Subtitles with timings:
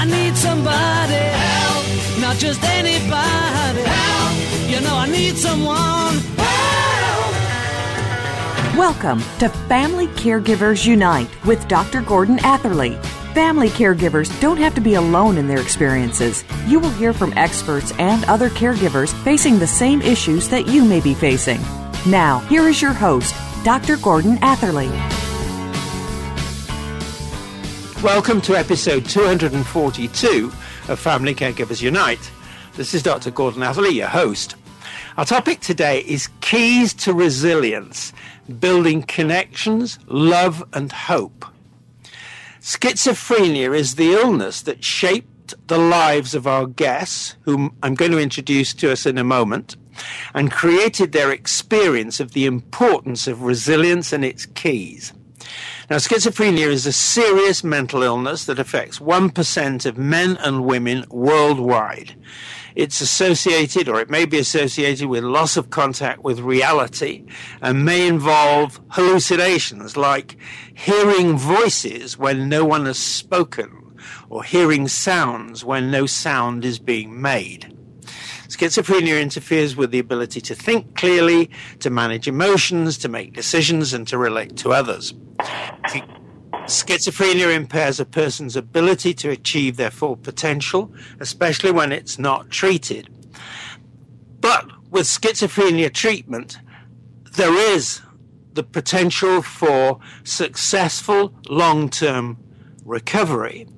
[0.00, 1.84] I need somebody help,
[2.22, 4.70] not just anybody help.
[4.70, 7.34] You know I need someone help.
[8.78, 12.00] Welcome to Family Caregivers Unite with Dr.
[12.00, 12.96] Gordon Atherley.
[13.34, 16.44] Family caregivers don't have to be alone in their experiences.
[16.66, 21.00] You will hear from experts and other caregivers facing the same issues that you may
[21.02, 21.60] be facing.
[22.06, 23.98] Now, here is your host, Dr.
[23.98, 24.88] Gordon Atherley.
[28.02, 30.50] Welcome to episode 242
[30.88, 32.30] of Family Caregivers Unite.
[32.74, 33.30] This is Dr.
[33.30, 34.56] Gordon Atherley, your host.
[35.18, 38.14] Our topic today is keys to resilience,
[38.58, 41.44] building connections, love, and hope.
[42.62, 48.18] Schizophrenia is the illness that shaped the lives of our guests, whom I'm going to
[48.18, 49.76] introduce to us in a moment,
[50.32, 55.12] and created their experience of the importance of resilience and its keys.
[55.90, 62.14] Now, schizophrenia is a serious mental illness that affects 1% of men and women worldwide.
[62.76, 67.24] It's associated, or it may be associated, with loss of contact with reality
[67.60, 70.36] and may involve hallucinations like
[70.72, 77.20] hearing voices when no one has spoken or hearing sounds when no sound is being
[77.20, 77.76] made.
[78.50, 84.08] Schizophrenia interferes with the ability to think clearly, to manage emotions, to make decisions, and
[84.08, 85.14] to relate to others.
[86.64, 93.08] Schizophrenia impairs a person's ability to achieve their full potential, especially when it's not treated.
[94.40, 96.58] But with schizophrenia treatment,
[97.36, 98.02] there is
[98.54, 102.36] the potential for successful long term
[102.84, 103.68] recovery.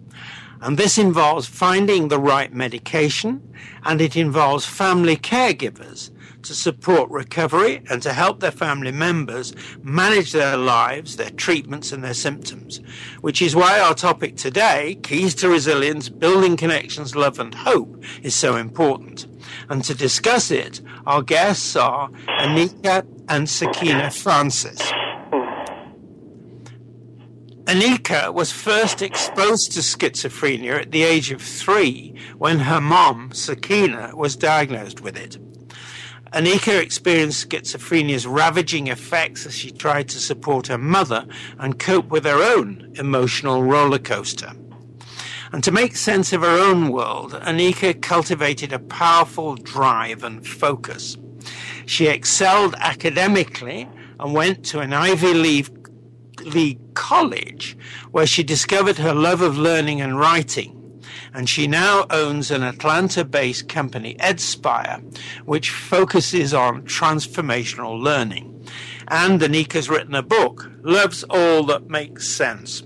[0.63, 3.53] And this involves finding the right medication
[3.85, 6.11] and it involves family caregivers
[6.45, 12.03] to support recovery and to help their family members manage their lives, their treatments, and
[12.03, 12.81] their symptoms.
[13.21, 18.35] Which is why our topic today, Keys to Resilience, Building Connections, Love, and Hope, is
[18.35, 19.27] so important.
[19.69, 22.09] And to discuss it, our guests are
[22.41, 24.81] Anika and Sakeenah Francis.
[27.73, 34.13] Anika was first exposed to schizophrenia at the age of three when her mom, Sakeenah,
[34.13, 35.39] was diagnosed with it.
[36.35, 41.27] Anika experienced schizophrenia's ravaging effects as she tried to support her mother
[41.59, 44.53] and cope with her own emotional roller coaster.
[45.51, 51.17] And to make sense of her own world, Anika cultivated a powerful drive and focus.
[51.87, 53.89] She excelled academically
[54.21, 55.82] and went to an Ivy League
[56.95, 57.77] college
[58.11, 60.83] where she discovered her love of learning and writing
[61.35, 65.03] and she now owns an Atlanta based company, Edspire,
[65.47, 68.67] which focuses on transformational learning.
[69.09, 72.83] And Anika's written a book, Loves All That Makes Sense.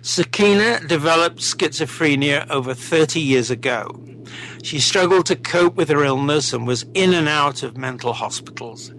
[0.00, 4.00] Sakeenah developed schizophrenia over 30 years ago.
[4.62, 8.92] She struggled to cope with her illness and was in and out of mental hospitals.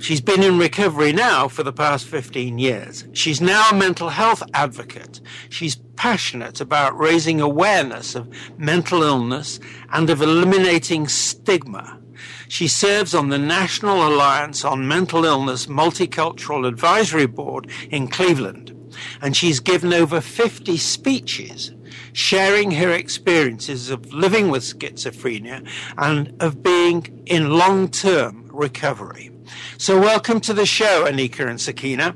[0.00, 3.06] She's been in recovery now for the past 15 years.
[3.12, 5.20] She's now a mental health advocate.
[5.50, 9.60] She's passionate about raising awareness of mental illness
[9.92, 12.00] and of eliminating stigma.
[12.48, 18.74] She serves on the National Alliance on Mental Illness Multicultural Advisory Board in Cleveland,
[19.20, 21.72] and she's given over 50 speeches
[22.14, 25.68] sharing her experiences of living with schizophrenia
[25.98, 29.30] and of being in long term recovery.
[29.78, 32.14] So, welcome to the show, Anika and Sakeenah.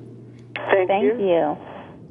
[0.57, 1.19] Thank, Thank you.
[1.19, 1.59] you.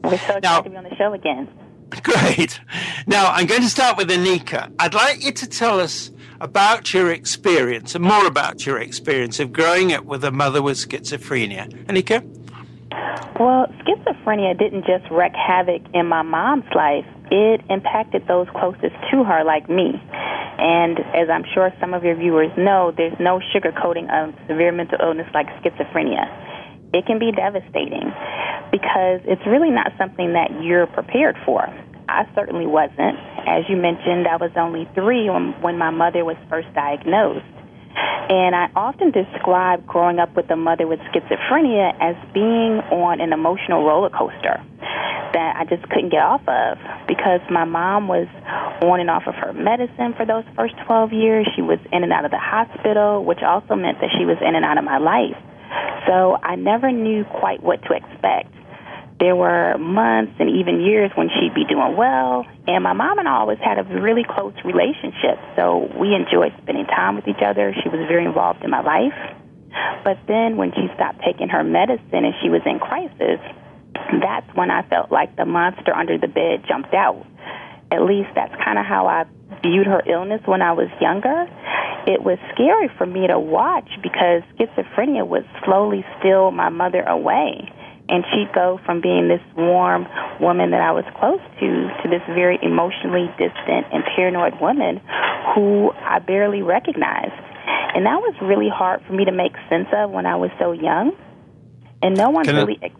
[0.03, 1.47] We're so excited to be on the show again.
[2.03, 2.59] Great.
[3.07, 4.71] Now, I'm going to start with Anika.
[4.79, 9.53] I'd like you to tell us about your experience and more about your experience of
[9.53, 11.71] growing up with a mother with schizophrenia.
[11.85, 12.21] Anika?
[13.39, 19.25] Well, schizophrenia didn't just wreak havoc in my mom's life, it impacted those closest to
[19.25, 19.97] her, like me.
[19.97, 24.99] And as I'm sure some of your viewers know, there's no sugarcoating of severe mental
[25.01, 26.29] illness like schizophrenia.
[26.93, 28.13] It can be devastating
[28.69, 31.65] because it's really not something that you're prepared for.
[32.07, 33.17] I certainly wasn't.
[33.49, 37.49] As you mentioned, I was only three when, when my mother was first diagnosed.
[37.95, 43.33] And I often describe growing up with a mother with schizophrenia as being on an
[43.33, 44.63] emotional roller coaster
[45.33, 48.27] that I just couldn't get off of because my mom was
[48.81, 51.49] on and off of her medicine for those first 12 years.
[51.55, 54.55] She was in and out of the hospital, which also meant that she was in
[54.55, 55.37] and out of my life.
[56.07, 58.53] So I never knew quite what to expect.
[59.23, 63.27] There were months and even years when she'd be doing well, and my mom and
[63.27, 65.39] I always had a really close relationship.
[65.55, 67.71] So we enjoyed spending time with each other.
[67.71, 69.15] She was very involved in my life.
[70.03, 73.39] But then when she stopped taking her medicine and she was in crisis,
[74.19, 77.23] that's when I felt like the monster under the bed jumped out.
[77.93, 79.25] at least that's kind of how I
[79.61, 81.45] viewed her illness when I was younger.
[82.07, 87.71] It was scary for me to watch because schizophrenia would slowly steal my mother away.
[88.09, 90.07] And she'd go from being this warm
[90.41, 91.67] woman that I was close to
[92.03, 94.99] to this very emotionally distant and paranoid woman
[95.55, 97.39] who I barely recognized.
[97.95, 100.71] And that was really hard for me to make sense of when I was so
[100.73, 101.15] young.
[102.01, 102.77] And no one Can really.
[102.83, 102.91] I-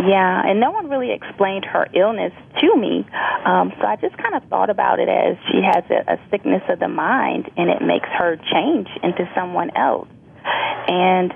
[0.00, 3.06] Yeah, and no one really explained her illness to me.
[3.44, 6.62] Um, so I just kind of thought about it as she has a, a sickness
[6.68, 10.08] of the mind, and it makes her change into someone else.
[10.44, 11.30] And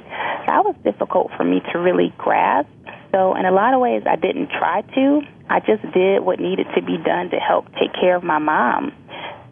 [0.46, 2.68] that was difficult for me to really grasp.
[3.12, 5.20] So, in a lot of ways, I didn't try to.
[5.48, 8.92] I just did what needed to be done to help take care of my mom.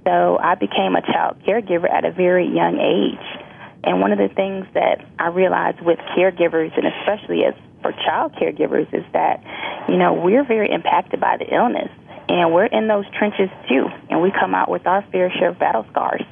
[0.05, 3.43] So, I became a child caregiver at a very young age.
[3.85, 8.35] And one of the things that I realized with caregivers, and especially as for child
[8.35, 9.43] caregivers, is that,
[9.88, 11.88] you know, we're very impacted by the illness.
[12.29, 13.87] And we're in those trenches too.
[14.11, 16.23] And we come out with our fair share of battle scars.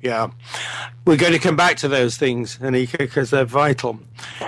[0.00, 0.30] Yeah.
[1.04, 3.98] We're going to come back to those things, Anika, because they're vital.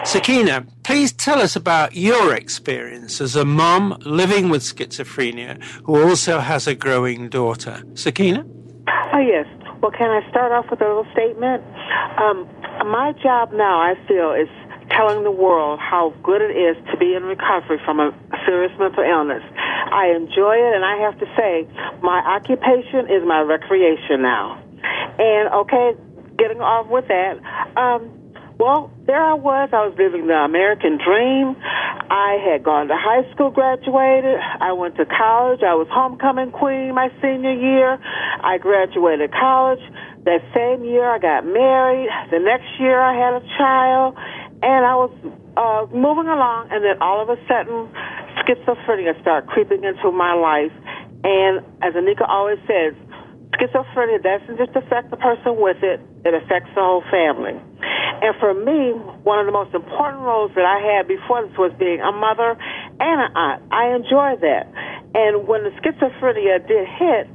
[0.04, 6.38] Sakeenah, please tell us about your experience as a mom living with schizophrenia who also
[6.38, 7.82] has a growing daughter.
[7.94, 8.46] Sakeenah?
[9.12, 9.46] Oh, yes.
[9.80, 11.64] Well, can I start off with a little statement?
[12.18, 12.46] Um,
[12.86, 14.48] my job now, I feel, is
[14.90, 18.12] telling the world how good it is to be in recovery from a
[18.44, 19.42] serious mental illness.
[19.56, 21.66] I enjoy it, and I have to say,
[22.02, 24.60] my occupation is my recreation now.
[24.82, 25.92] And, okay,
[26.38, 27.40] getting off with that,
[27.76, 28.20] um,
[28.60, 29.72] well, there I was.
[29.72, 31.56] I was living the American dream.
[32.12, 34.36] I had gone to high school, graduated.
[34.36, 35.64] I went to college.
[35.64, 37.96] I was homecoming queen my senior year.
[37.96, 39.80] I graduated college.
[40.28, 42.12] That same year, I got married.
[42.28, 44.20] The next year, I had a child.
[44.60, 45.12] And I was
[45.56, 47.88] uh, moving along, and then all of a sudden,
[48.44, 50.72] schizophrenia started creeping into my life.
[51.24, 52.92] And as Anika always says,
[53.56, 57.58] schizophrenia doesn't just affect the person with it, it affects the whole family.
[58.22, 58.92] And for me,
[59.24, 62.56] one of the most important roles that I had before this was being a mother
[63.00, 63.62] and an aunt.
[63.72, 64.68] I enjoyed that.
[65.14, 67.26] And when the schizophrenia did hit,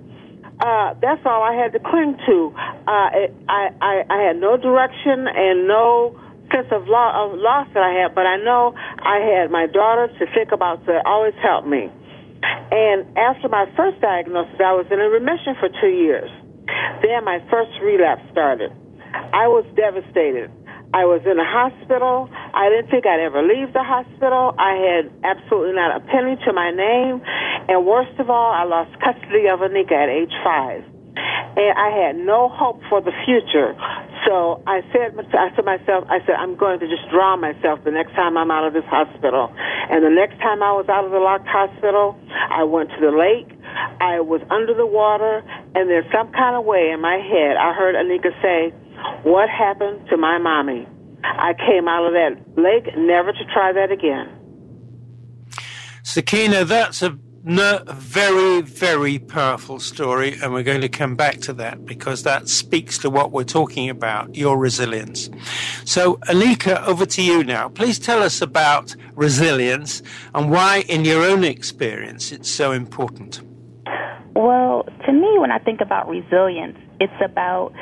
[0.59, 2.53] uh, that's all I had to cling to.
[2.88, 6.15] Uh, it, I, I, I had no direction and no
[6.53, 10.07] sense of, lo- of loss that I had, but I know I had my daughter
[10.07, 11.91] to think about to always help me.
[12.71, 16.30] And after my first diagnosis, I was in a remission for two years.
[17.01, 18.71] Then my first relapse started.
[19.33, 20.51] I was devastated.
[20.94, 22.30] I was in a hospital.
[22.31, 24.56] I didn't think I'd ever leave the hospital.
[24.56, 27.19] I had absolutely not a penny to my name.
[27.68, 30.83] And worst of all, I lost custody of Anika at age five.
[31.15, 33.75] And I had no hope for the future.
[34.27, 38.13] So I said to myself, I said, I'm going to just drown myself the next
[38.13, 39.53] time I'm out of this hospital.
[39.89, 42.17] And the next time I was out of the locked hospital,
[42.51, 43.47] I went to the lake.
[44.01, 45.44] I was under the water,
[45.75, 48.73] and there's some kind of way in my head, I heard Anika say,
[49.23, 50.88] What happened to my mommy?
[51.23, 54.29] I came out of that lake never to try that again.
[56.03, 61.53] Sakeenah, that's a no, very, very powerful story, and we're going to come back to
[61.53, 65.30] that because that speaks to what we're talking about your resilience.
[65.86, 67.69] So, Anika, over to you now.
[67.69, 70.01] Please tell us about resilience
[70.33, 73.42] and why, in your own experience, it's so important.
[74.36, 77.74] Well, to me, when I think about resilience, it's about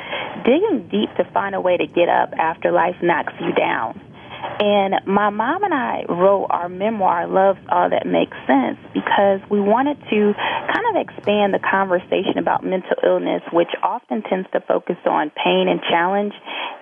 [0.44, 3.98] digging deep to find a way to get up after life knocks you down.
[4.60, 9.60] And my mom and I wrote our memoir, Love's All That Makes Sense, because we
[9.60, 14.96] wanted to kind of expand the conversation about mental illness, which often tends to focus
[15.06, 16.32] on pain and challenge.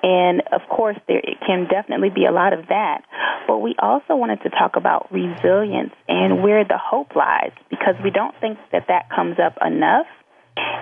[0.03, 3.03] And of course, there it can definitely be a lot of that.
[3.47, 8.11] But we also wanted to talk about resilience and where the hope lies, because we
[8.11, 10.07] don't think that that comes up enough.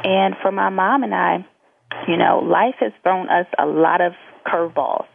[0.04, 1.46] And for my mom and I,
[2.08, 4.12] you know, life has thrown us a lot of
[4.46, 5.06] curveballs.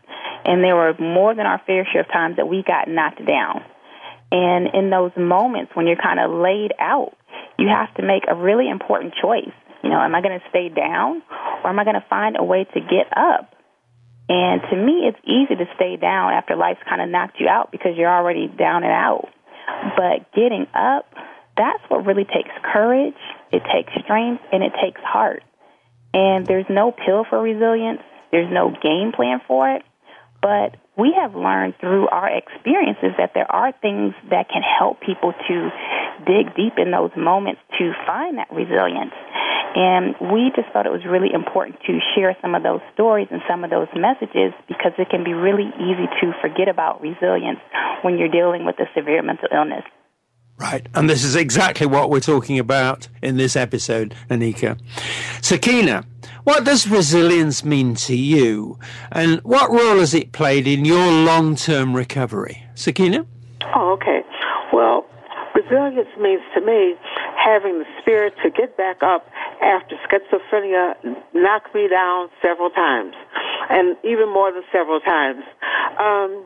[0.46, 3.64] And there were more than our fair share of times that we got knocked down.
[4.32, 7.14] And in those moments when you're kind of laid out,
[7.58, 9.54] you have to make a really important choice.
[9.84, 11.22] You know, am I going to stay down
[11.64, 13.54] or am I going to find a way to get up?
[14.28, 17.72] And to me, it's easy to stay down after life's kind of knocked you out
[17.72, 19.30] because you're already down and out.
[19.96, 21.06] But getting up,
[21.56, 23.16] that's what really takes courage,
[23.52, 25.44] it takes strength, and it takes heart.
[26.14, 29.84] And there's no pill for resilience, there's no game plan for it.
[30.46, 35.34] But we have learned through our experiences that there are things that can help people
[35.34, 35.56] to
[36.22, 39.18] dig deep in those moments to find that resilience.
[39.74, 43.42] And we just thought it was really important to share some of those stories and
[43.50, 47.60] some of those messages because it can be really easy to forget about resilience
[48.06, 49.84] when you're dealing with a severe mental illness.
[50.58, 54.80] Right, and this is exactly what we're talking about in this episode, Anika.
[55.42, 56.06] Sakeenah,
[56.46, 58.80] what does resilience mean to you,
[59.12, 62.64] and what role has it played in your long term recovery?
[62.76, 63.26] Sakeenah?
[63.76, 64.22] Oh, okay.
[64.72, 65.06] Well,
[65.54, 66.96] resilience means to me
[67.36, 69.28] having the spirit to get back up
[69.62, 70.96] after schizophrenia
[71.34, 73.14] knocked me down several times,
[73.70, 75.44] and even more than several times.
[76.00, 76.46] Um,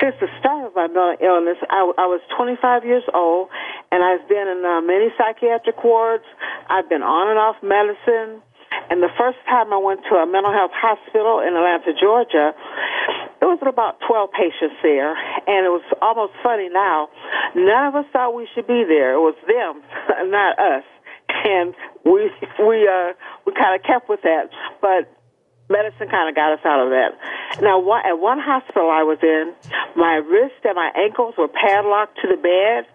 [0.00, 3.48] since the start of my mental illness, I, I was 25 years old,
[3.90, 6.24] and I've been in uh, many psychiatric wards.
[6.68, 8.42] I've been on and off medicine.
[8.90, 12.52] And the first time I went to a mental health hospital in Atlanta, Georgia,
[13.40, 15.16] there was about 12 patients there,
[15.48, 17.08] and it was almost funny now.
[17.54, 19.14] None of us thought we should be there.
[19.14, 19.80] It was them,
[20.30, 20.84] not us.
[21.28, 21.74] And
[22.04, 22.30] we
[22.62, 23.12] we uh
[23.44, 24.50] we kind of kept with that,
[24.80, 25.10] but
[25.68, 27.16] medicine kind of got us out of that.
[27.62, 29.54] Now, at one hospital I was in,
[29.96, 32.86] my wrist and my ankles were padlocked to the bed.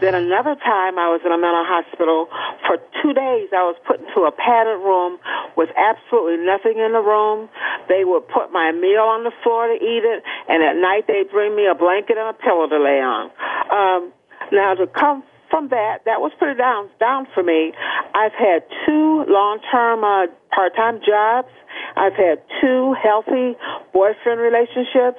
[0.00, 2.28] Then another time I was in a mental hospital.
[2.64, 5.20] For two days I was put into a padded room
[5.56, 7.48] with absolutely nothing in the room.
[7.88, 11.28] They would put my meal on the floor to eat it, and at night they'd
[11.28, 13.30] bring me a blanket and a pillow to lay on.
[13.68, 14.12] Um,
[14.52, 15.22] now to come
[15.56, 17.72] from that, that was pretty down down for me.
[18.12, 21.48] I've had two long term uh, part time jobs.
[21.96, 23.56] I've had two healthy
[23.96, 25.16] boyfriend relationships.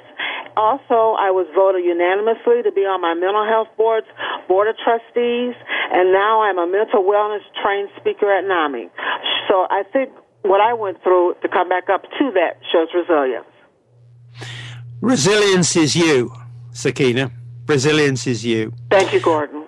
[0.54, 4.06] Also, I was voted unanimously to be on my mental health board's
[4.48, 5.58] board of trustees,
[5.90, 8.90] and now I'm a mental wellness trained speaker at NAMI.
[9.50, 10.14] So I think
[10.44, 13.50] what I went through to come back up to that shows resilience.
[15.02, 16.32] Resilience is you,
[16.74, 17.32] Sakeenah.
[17.68, 18.74] Resilience is you.
[18.90, 19.67] Thank you, Gordon.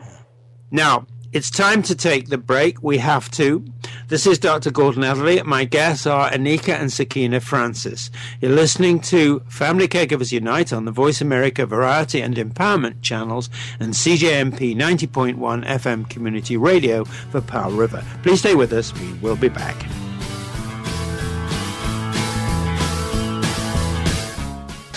[0.72, 2.82] Now, it's time to take the break.
[2.82, 3.64] We have to.
[4.08, 4.72] This is Dr.
[4.72, 5.44] Gordon Atherley.
[5.44, 8.10] My guests are Anika and Sakeenah Francis.
[8.42, 13.50] You're listening to Family Caregivers Unite on the Voice America Variety and Empowerment channels
[13.80, 18.04] and CJMP 90.1 FM Community Radio for Powell River.
[18.24, 18.92] Please stay with us.
[19.00, 19.76] We will be back.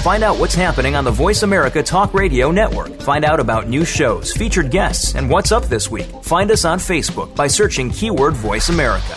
[0.03, 2.91] Find out what's happening on the Voice America Talk Radio Network.
[3.03, 6.09] Find out about new shows, featured guests, and what's up this week.
[6.23, 9.17] Find us on Facebook by searching keyword Voice America.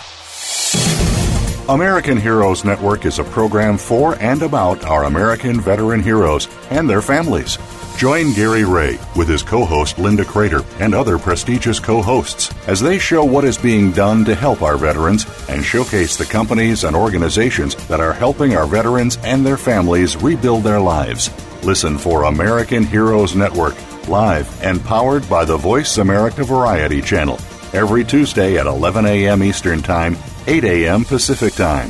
[1.72, 7.02] American Heroes Network is a program for and about our American veteran heroes and their
[7.02, 7.58] families.
[7.98, 12.82] Join Gary Ray with his co host Linda Crater and other prestigious co hosts as
[12.82, 16.94] they show what is being done to help our veterans and showcase the companies and
[16.94, 21.30] organizations that are helping our veterans and their families rebuild their lives.
[21.64, 23.76] Listen for American Heroes Network,
[24.10, 27.40] live and powered by the Voice America Variety Channel,
[27.72, 29.42] every Tuesday at 11 a.m.
[29.42, 31.06] Eastern Time, 8 a.m.
[31.06, 31.90] Pacific Time.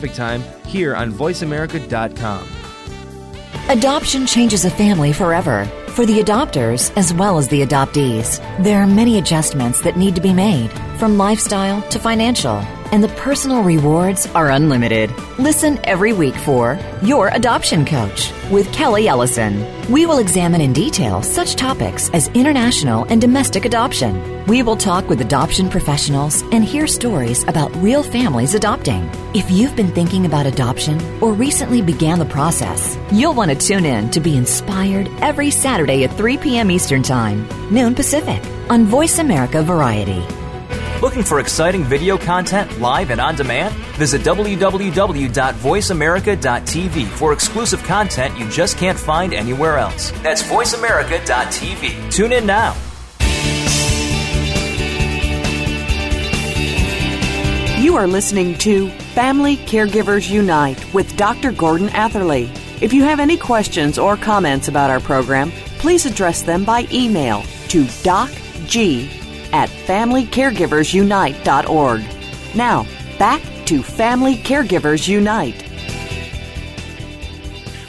[0.00, 2.48] Time here on VoiceAmerica.com.
[3.68, 5.70] Adoption changes a family forever.
[5.94, 10.20] For the adopters as well as the adoptees, there are many adjustments that need to
[10.20, 12.56] be made, from lifestyle to financial,
[12.90, 15.12] and the personal rewards are unlimited.
[15.38, 19.64] Listen every week for Your Adoption Coach with Kelly Ellison.
[19.90, 24.44] We will examine in detail such topics as international and domestic adoption.
[24.46, 29.10] We will talk with adoption professionals and hear stories about real families adopting.
[29.34, 33.84] If you've been thinking about adoption or recently began the process, you'll want to tune
[33.84, 36.70] in to be inspired every Saturday at 3 p.m.
[36.70, 40.24] Eastern Time, noon Pacific, on Voice America Variety.
[41.02, 43.74] Looking for exciting video content live and on demand?
[43.96, 50.12] Visit www.voiceamerica.tv for exclusive content you just can't find anywhere else.
[50.22, 52.10] That's voiceamerica.tv.
[52.10, 52.74] Tune in now.
[57.78, 61.52] You are listening to Family Caregivers Unite with Dr.
[61.52, 62.50] Gordon Atherley.
[62.80, 65.52] If you have any questions or comments about our program,
[65.84, 69.06] please address them by email to docg
[69.52, 72.56] at FamilyCaregiversUnite.org.
[72.56, 72.86] Now,
[73.18, 75.62] back to Family Caregivers Unite.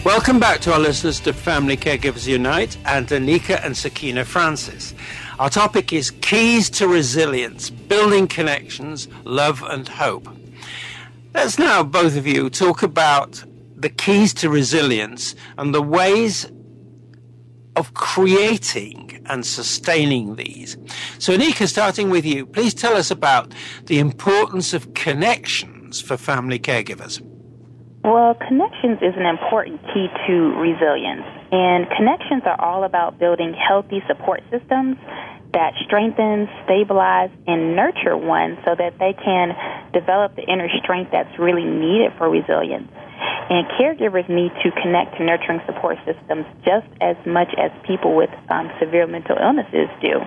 [0.03, 4.93] Welcome back to our listeners to Family Caregivers Unite and Anika and Sakeenah Francis.
[5.39, 10.27] Our topic is Keys to Resilience Building Connections, Love and Hope.
[11.33, 13.41] Let's now, both of you, talk about
[13.77, 16.51] the keys to resilience and the ways
[17.75, 20.77] of creating and sustaining these.
[21.19, 23.53] So, Anika, starting with you, please tell us about
[23.85, 27.21] the importance of connections for family caregivers.
[28.03, 31.25] Well, connections is an important key to resilience.
[31.51, 34.97] And connections are all about building healthy support systems
[35.53, 39.55] that strengthen, stabilize, and nurture one so that they can
[39.93, 42.91] develop the inner strength that's really needed for resilience.
[43.49, 48.31] And caregivers need to connect to nurturing support systems just as much as people with
[48.49, 50.19] um, severe mental illnesses do.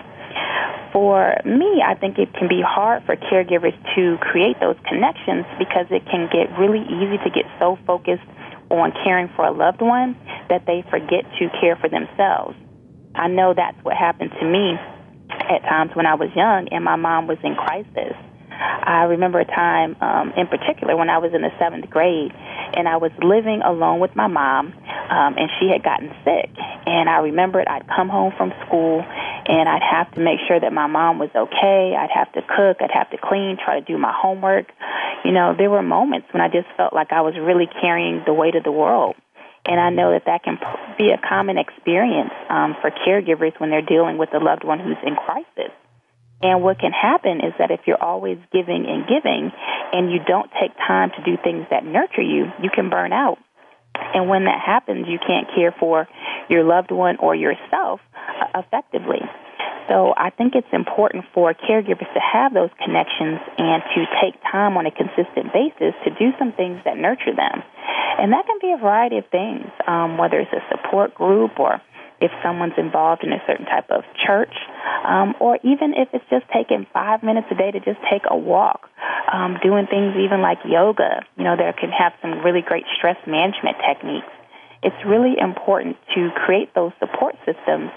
[0.92, 5.86] For me, I think it can be hard for caregivers to create those connections because
[5.90, 8.24] it can get really easy to get so focused
[8.70, 10.16] on caring for a loved one
[10.48, 12.56] that they forget to care for themselves.
[13.14, 14.78] I know that's what happened to me
[15.30, 18.14] at times when I was young and my mom was in crisis.
[18.58, 22.88] I remember a time um, in particular when I was in the seventh grade, and
[22.88, 24.72] I was living alone with my mom,
[25.10, 26.50] um, and she had gotten sick.
[26.86, 30.72] And I remembered I'd come home from school, and I'd have to make sure that
[30.72, 31.94] my mom was okay.
[31.96, 34.66] I'd have to cook, I'd have to clean, try to do my homework.
[35.24, 38.34] You know, there were moments when I just felt like I was really carrying the
[38.34, 39.16] weight of the world.
[39.66, 40.58] And I know that that can
[40.96, 44.96] be a common experience um, for caregivers when they're dealing with a loved one who's
[45.04, 45.72] in crisis.
[46.40, 49.50] And what can happen is that if you're always giving and giving
[49.92, 53.38] and you don't take time to do things that nurture you, you can burn out.
[54.14, 56.06] And when that happens, you can't care for
[56.48, 59.20] your loved one or yourself uh, effectively.
[59.88, 64.76] So I think it's important for caregivers to have those connections and to take time
[64.76, 67.64] on a consistent basis to do some things that nurture them.
[68.20, 71.80] And that can be a variety of things, um, whether it's a support group or
[72.20, 74.52] if someone's involved in a certain type of church,
[75.06, 78.36] um, or even if it's just taking five minutes a day to just take a
[78.36, 78.90] walk,
[79.32, 83.16] um, doing things even like yoga, you know, that can have some really great stress
[83.26, 84.32] management techniques.
[84.82, 87.90] It's really important to create those support systems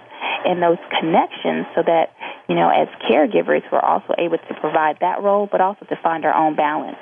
[0.45, 2.13] and those connections so that,
[2.49, 6.25] you know, as caregivers, we're also able to provide that role, but also to find
[6.25, 6.97] our own balance.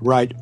[0.00, 0.32] Right.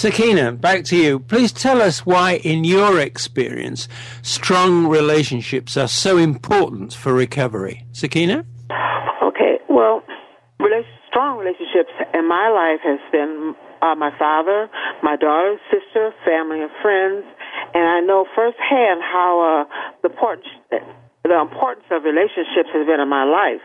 [0.00, 1.18] Sakeenah, back to you.
[1.18, 3.86] Please tell us why, in your experience,
[4.22, 7.84] strong relationships are so important for recovery.
[7.92, 8.46] Sakeenah?
[9.22, 10.02] Okay, well,
[11.06, 14.70] strong relationships in my life has been uh, my father,
[15.02, 17.22] my daughter, sister, family, and friends,
[17.74, 20.48] and I know firsthand how uh, the important
[21.24, 23.64] the importance of relationships has been in my life.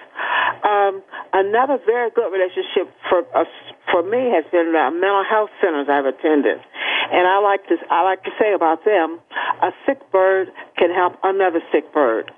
[0.64, 3.48] Um, another very good relationship for us,
[3.92, 8.04] for me has been the mental health centers I've attended, and I like to I
[8.04, 9.20] like to say about them,
[9.64, 12.32] a sick bird can help another sick bird.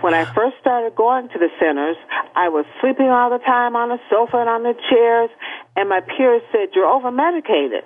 [0.00, 1.96] When I first started going to the centers,
[2.34, 5.30] I was sleeping all the time on the sofa and on the chairs,
[5.76, 7.84] and my peers said, "You're over medicated."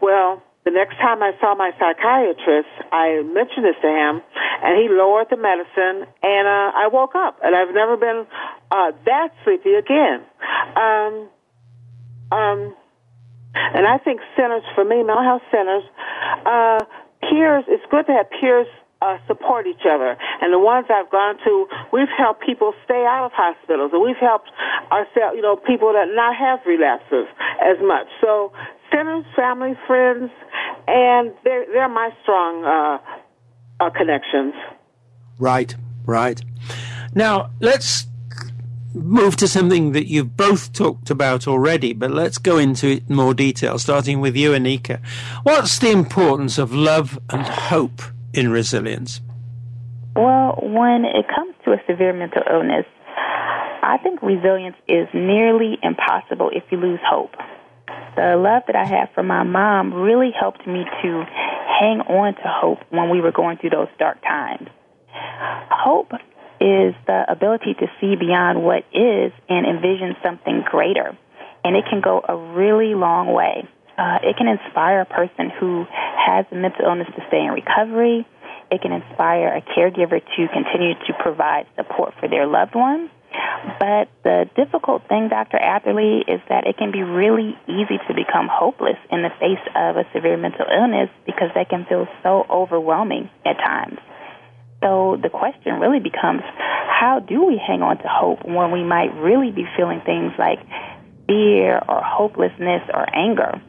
[0.00, 4.22] Well, the next time I saw my psychiatrist, I mentioned this to him,
[4.64, 8.26] and he lowered the medicine, and uh, I woke up, and I've never been
[8.70, 10.24] uh, that sleepy again.
[10.76, 11.28] Um,
[12.32, 12.74] um,
[13.54, 15.84] and I think centers for me, mental health centers,
[16.46, 16.80] uh,
[17.28, 17.64] peers.
[17.68, 18.66] It's good to have peers
[19.02, 20.16] uh, support each other.
[20.40, 24.16] And the ones I've gone to, we've helped people stay out of hospitals, and we've
[24.16, 24.50] helped
[24.90, 27.28] ourselves, you know, people that not have relapses
[27.60, 28.08] as much.
[28.20, 28.52] So
[28.94, 30.30] centers, family, friends,
[30.86, 34.54] and they're they're my strong uh, uh, connections.
[35.38, 35.74] Right,
[36.06, 36.40] right.
[37.14, 38.06] Now let's
[38.94, 43.16] move to something that you've both talked about already, but let's go into it in
[43.16, 45.00] more detail, starting with you, Anika.
[45.42, 48.02] What's the importance of love and hope
[48.32, 49.20] in resilience?
[50.14, 52.86] Well, when it comes to a severe mental illness,
[53.82, 57.34] I think resilience is nearly impossible if you lose hope.
[58.16, 61.24] The love that I had for my mom really helped me to
[61.80, 64.68] hang on to hope when we were going through those dark times.
[65.70, 66.12] Hope
[66.60, 71.16] is the ability to see beyond what is and envision something greater.
[71.64, 73.66] And it can go a really long way.
[73.98, 78.26] Uh, it can inspire a person who has a mental illness to stay in recovery.
[78.70, 83.10] It can inspire a caregiver to continue to provide support for their loved ones.
[83.78, 85.58] But the difficult thing, Dr.
[85.58, 89.96] Atherley, is that it can be really easy to become hopeless in the face of
[89.96, 93.98] a severe mental illness because that can feel so overwhelming at times.
[94.82, 99.14] So the question really becomes how do we hang on to hope when we might
[99.16, 100.60] really be feeling things like
[101.26, 103.60] fear or hopelessness or anger?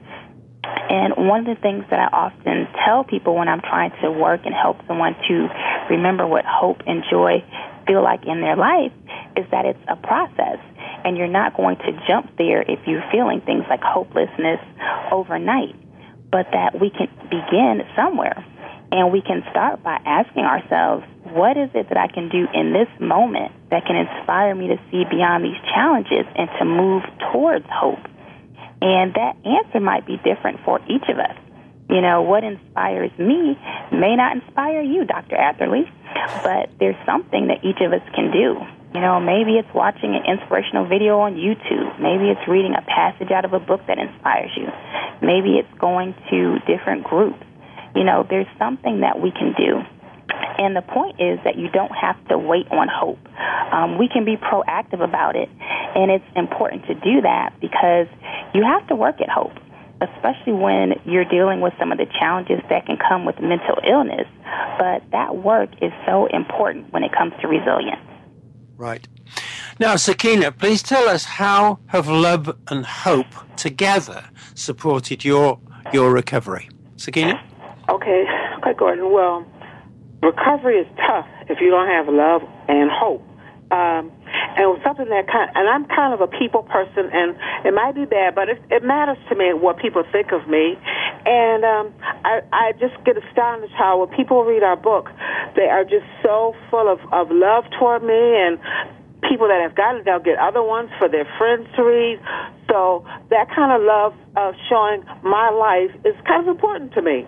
[0.90, 4.42] And one of the things that I often tell people when I'm trying to work
[4.46, 5.48] and help someone to
[5.90, 7.44] remember what hope and joy
[7.88, 8.92] feel like in their life
[9.38, 10.60] is that it's a process.
[11.04, 14.60] And you're not going to jump there if you're feeling things like hopelessness
[15.12, 15.76] overnight,
[16.32, 18.44] but that we can begin somewhere.
[18.92, 22.74] And we can start by asking ourselves, what is it that I can do in
[22.74, 27.66] this moment that can inspire me to see beyond these challenges and to move towards
[27.70, 28.02] hope?
[28.82, 31.36] And that answer might be different for each of us.
[31.90, 33.58] You know, what inspires me
[33.92, 35.36] may not inspire you, Dr.
[35.36, 35.86] Atherley,
[36.44, 38.58] but there's something that each of us can do.
[38.96, 42.00] You know, maybe it's watching an inspirational video on YouTube.
[42.00, 44.72] Maybe it's reading a passage out of a book that inspires you.
[45.22, 47.44] Maybe it's going to different groups.
[47.94, 49.84] You know, there's something that we can do.
[50.58, 53.20] And the point is that you don't have to wait on hope.
[53.72, 58.08] Um, we can be proactive about it, and it's important to do that because
[58.54, 59.52] you have to work at hope
[60.14, 64.28] especially when you're dealing with some of the challenges that can come with mental illness.
[64.78, 68.02] But that work is so important when it comes to resilience.
[68.78, 69.08] Right.
[69.80, 75.60] Now, Sakeenah, please tell us how have love and hope together supported your
[75.94, 76.70] your recovery?
[76.98, 77.42] Sakeenah?
[77.90, 78.26] Okay,
[78.58, 79.12] okay, Gordon.
[79.12, 79.46] Well,
[80.22, 83.24] recovery is tough if you don't have love and hope.
[83.72, 84.12] Um,
[84.58, 88.06] and something that kind and I'm kind of a people person and it might be
[88.06, 90.78] bad but it, it matters to me what people think of me.
[91.26, 91.94] And um
[92.24, 95.10] I I just get astonished how when people read our book
[95.56, 98.60] they are just so full of of love toward me and
[99.30, 102.20] people that have gotten it they'll get other ones for their friends to read.
[102.70, 107.28] So that kind of love of showing my life is kind of important to me.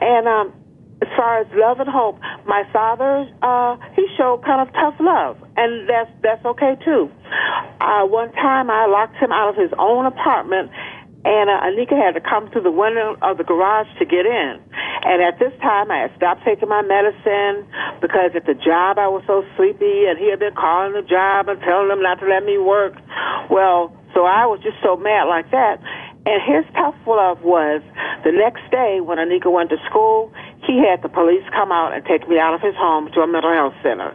[0.00, 0.52] And um
[1.00, 5.38] as far as love and hope, my father, uh, he showed kind of tough love,
[5.56, 7.10] and that's that's okay too.
[7.80, 10.70] Uh, one time, I locked him out of his own apartment,
[11.24, 14.58] and uh, Anika had to come through the window of the garage to get in.
[15.06, 17.62] And at this time, I had stopped taking my medicine
[18.02, 21.48] because at the job I was so sleepy, and he had been calling the job
[21.48, 22.98] and telling them not to let me work.
[23.50, 25.78] Well, so I was just so mad like that.
[26.28, 27.80] And his tough love was
[28.22, 30.30] the next day when Anika went to school,
[30.66, 33.26] he had the police come out and take me out of his home to a
[33.26, 34.12] mental health center.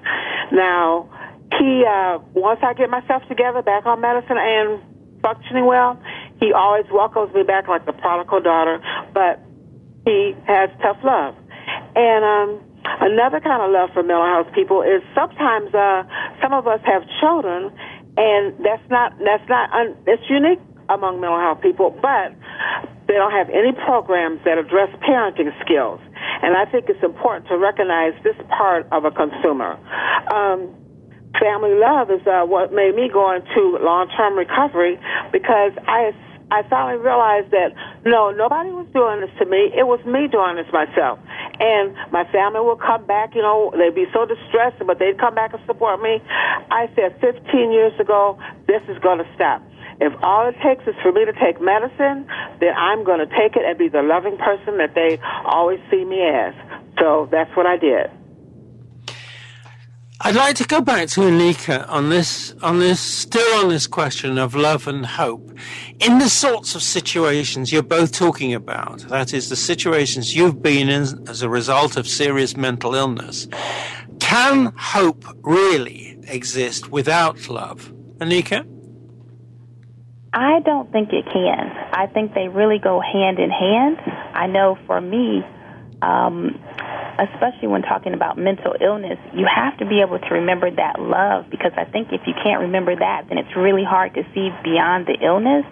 [0.52, 1.10] Now,
[1.58, 4.80] he, uh, once I get myself together back on medicine and
[5.24, 5.98] functioning well,
[6.40, 8.78] he always welcomes me back like the prodigal daughter,
[9.12, 9.42] but
[10.06, 11.34] he has tough love.
[11.96, 12.62] And, um,
[13.02, 16.04] another kind of love for mental health people is sometimes, uh,
[16.44, 17.72] some of us have children
[18.18, 22.34] and that's not, that's not, un- it's unique among mental health people, but
[23.08, 26.00] they don't have any programs that address parenting skills.
[26.42, 29.80] And I think it's important to recognize this part of a consumer.
[30.34, 30.74] Um,
[31.40, 35.00] family love is uh, what made me go into long-term recovery
[35.32, 36.14] because I
[36.52, 37.74] I finally realized that
[38.06, 39.74] no, nobody was doing this to me.
[39.74, 41.18] It was me doing this myself.
[41.60, 45.34] And my family would come back, you know, they'd be so distressed, but they'd come
[45.34, 46.22] back and support me.
[46.70, 49.66] I said 15 years ago, this is going to stop.
[50.04, 52.28] If all it takes is for me to take medicine,
[52.60, 56.04] then I'm going to take it and be the loving person that they always see
[56.04, 56.54] me as.
[57.00, 58.12] So that's what I did.
[60.20, 64.38] I'd like to go back to Anika on this, on this, still on this question
[64.38, 65.58] of love and hope.
[66.02, 70.90] In the sorts of situations you're both talking about, that is, the situations you've been
[70.90, 73.48] in as a result of serious mental illness,
[74.20, 77.94] can hope really exist without love?
[78.18, 78.68] Anika?
[80.34, 81.70] I don't think it can.
[81.94, 84.00] I think they really go hand in hand.
[84.34, 85.46] I know for me,
[86.02, 86.60] um,
[87.20, 91.46] especially when talking about mental illness, you have to be able to remember that love
[91.52, 95.06] because I think if you can't remember that, then it's really hard to see beyond
[95.06, 95.66] the illness.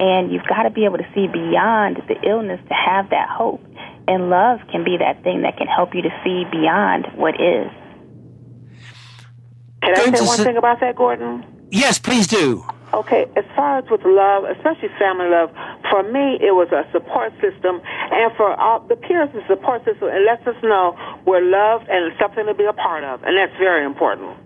[0.00, 3.62] And you've got to be able to see beyond the illness to have that hope.
[4.08, 7.70] And love can be that thing that can help you to see beyond what is.
[9.82, 11.44] Can I say one thing about that, Gordon?
[11.70, 12.64] Yes, please do.
[12.92, 15.50] Okay, as far as with love, especially family love,
[15.90, 20.08] for me it was a support system, and for all the peers, the support system,
[20.08, 23.56] it lets us know we're loved and something to be a part of, and that's
[23.58, 24.36] very important.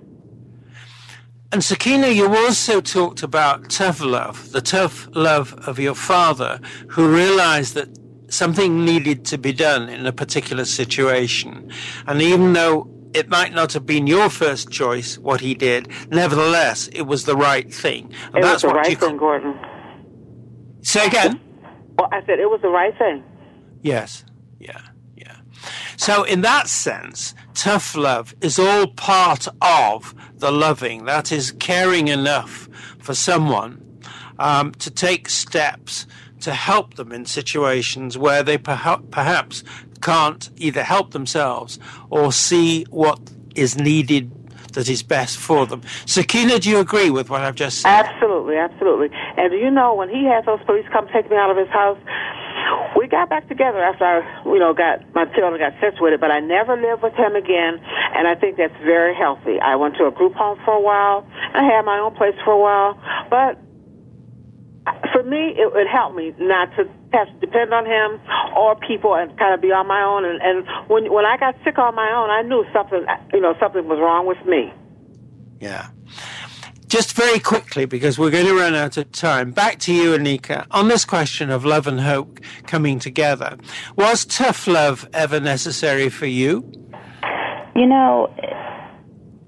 [1.52, 7.14] And Sakeenah, you also talked about tough love, the tough love of your father, who
[7.14, 7.88] realized that
[8.28, 11.70] something needed to be done in a particular situation.
[12.06, 15.88] And even though it might not have been your first choice what he did.
[16.10, 18.12] Nevertheless, it was the right thing.
[18.26, 19.58] And it that's was the right thing, Gordon.
[20.82, 21.40] Say again.
[21.98, 23.22] Well, I said it was the right thing.
[23.82, 24.24] Yes.
[24.58, 24.80] Yeah.
[25.16, 25.36] Yeah.
[25.96, 31.04] So, in that sense, tough love is all part of the loving.
[31.04, 33.80] That is caring enough for someone
[34.38, 36.06] um, to take steps
[36.44, 39.64] to help them in situations where they perhaps
[40.00, 41.78] can't either help themselves
[42.10, 43.18] or see what
[43.54, 44.30] is needed
[44.74, 45.80] that is best for them.
[46.04, 48.04] Sakeenah, do you agree with what I've just said?
[48.06, 49.08] Absolutely, absolutely.
[49.36, 51.68] And do you know when he had those police come take me out of his
[51.68, 51.98] house,
[52.96, 56.40] we got back together after I, you know, got my children got situated, but I
[56.40, 57.80] never lived with him again,
[58.14, 59.60] and I think that's very healthy.
[59.60, 61.26] I went to a group home for a while.
[61.54, 62.98] I had my own place for a while,
[63.30, 63.58] but
[65.12, 68.20] for me, it would help me not to have to depend on him
[68.56, 70.24] or people and kind of be on my own.
[70.24, 73.54] And, and when when I got sick on my own, I knew something, you know,
[73.58, 74.72] something was wrong with me.
[75.60, 75.88] Yeah.
[76.86, 79.50] Just very quickly, because we're going to run out of time.
[79.50, 83.56] Back to you, Anika, on this question of love and hope coming together.
[83.96, 86.70] Was tough love ever necessary for you?
[87.74, 88.32] You know,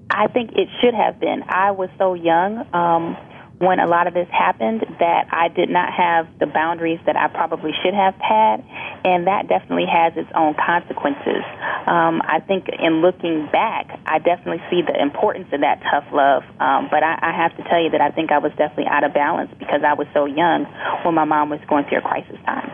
[0.09, 1.43] I think it should have been.
[1.47, 2.65] I was so young.
[2.73, 3.15] Um,
[3.59, 7.27] when a lot of this happened that I did not have the boundaries that I
[7.27, 8.63] probably should have had,
[9.03, 11.41] and that definitely has its own consequences.
[11.87, 16.43] Um, I think in looking back, I definitely see the importance of that tough love,
[16.59, 19.03] um, but I, I have to tell you that I think I was definitely out
[19.03, 20.65] of balance because I was so young
[21.03, 22.69] when my mom was going through a crisis time.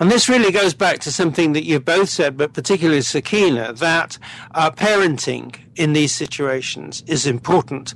[0.00, 4.16] And this really goes back to something that you both said, but particularly Sakeenah, that
[4.54, 7.94] uh, parenting in these situations is important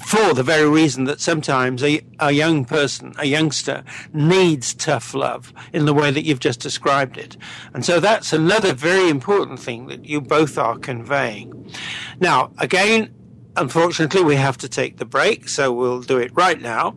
[0.00, 5.52] for the very reason that sometimes a, a, young person, a youngster, needs tough love
[5.72, 7.36] in the way that you've just described it.
[7.74, 11.72] And so that's another very important thing that you both are conveying.
[12.18, 13.14] Now, again,
[13.56, 16.94] Unfortunately, we have to take the break, so we'll do it right now.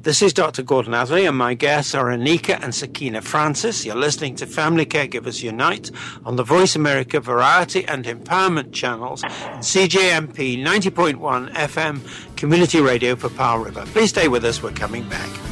[0.00, 0.62] This is Dr.
[0.62, 3.84] Gordon Atherley, and my guests are Anika and Sakeenah Francis.
[3.84, 5.90] You're listening to Family Caregivers Unite
[6.24, 13.64] on the Voice America Variety and Empowerment channels CJMP 90.1 FM Community Radio for Powell
[13.64, 13.84] River.
[13.86, 14.62] Please stay with us.
[14.62, 15.51] We're coming back.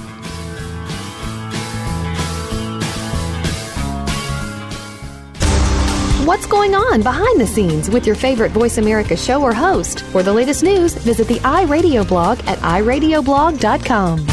[6.31, 10.03] What's going on behind the scenes with your favorite Voice America show or host?
[10.12, 14.29] For the latest news, visit the iRadio blog at iradioblog.com.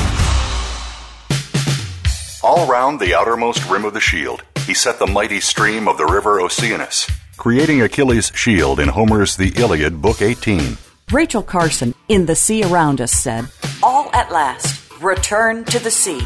[2.43, 6.05] All round the outermost rim of the shield, he set the mighty stream of the
[6.05, 10.77] river Oceanus, creating Achilles' shield in Homer's The Iliad, Book 18.
[11.11, 13.47] Rachel Carson in The Sea Around Us said,
[13.81, 16.21] All at last, return to the sea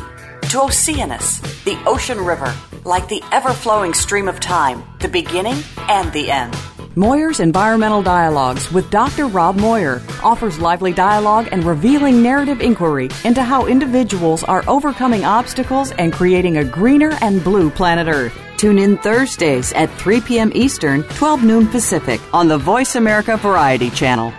[0.50, 2.54] to Oceanus, the ocean river,
[2.86, 6.56] like the ever flowing stream of time, the beginning and the end.
[6.96, 9.28] Moir's Environmental Dialogues with Dr.
[9.28, 15.92] Rob Moyer offers lively dialogue and revealing narrative inquiry into how individuals are overcoming obstacles
[15.94, 18.38] and creating a greener and blue planet Earth.
[18.58, 20.52] Tune in Thursdays at 3 p.m.
[20.54, 24.34] Eastern, 12 noon Pacific on the Voice America Variety Channel.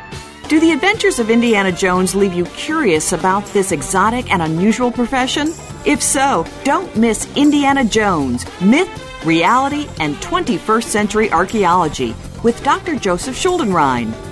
[0.48, 5.54] Do the adventures of Indiana Jones leave you curious about this exotic and unusual profession?
[5.84, 12.14] If so, don't miss Indiana Jones Myth, Reality, and 21st Century Archaeology
[12.44, 12.94] with Dr.
[12.94, 14.31] Joseph Schuldenrein.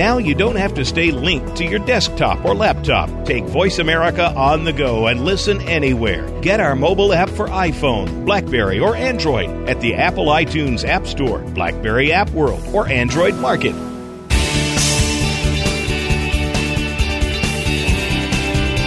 [0.00, 3.26] Now you don't have to stay linked to your desktop or laptop.
[3.26, 6.26] Take Voice America on the go and listen anywhere.
[6.40, 11.40] Get our mobile app for iPhone, Blackberry, or Android at the Apple iTunes App Store,
[11.40, 13.74] Blackberry App World, or Android Market.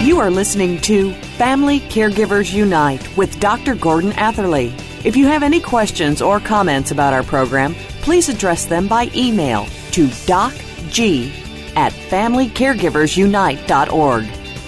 [0.03, 3.75] You are listening to Family Caregivers Unite with Dr.
[3.75, 4.73] Gordon Atherley.
[5.05, 9.67] If you have any questions or comments about our program, please address them by email
[9.91, 10.55] to doc
[10.93, 11.33] G
[11.75, 14.27] at FamilyCaregiversUnite.org.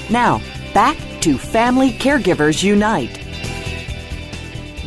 [0.10, 0.42] Now,
[0.74, 3.22] back to Family Caregivers Unite.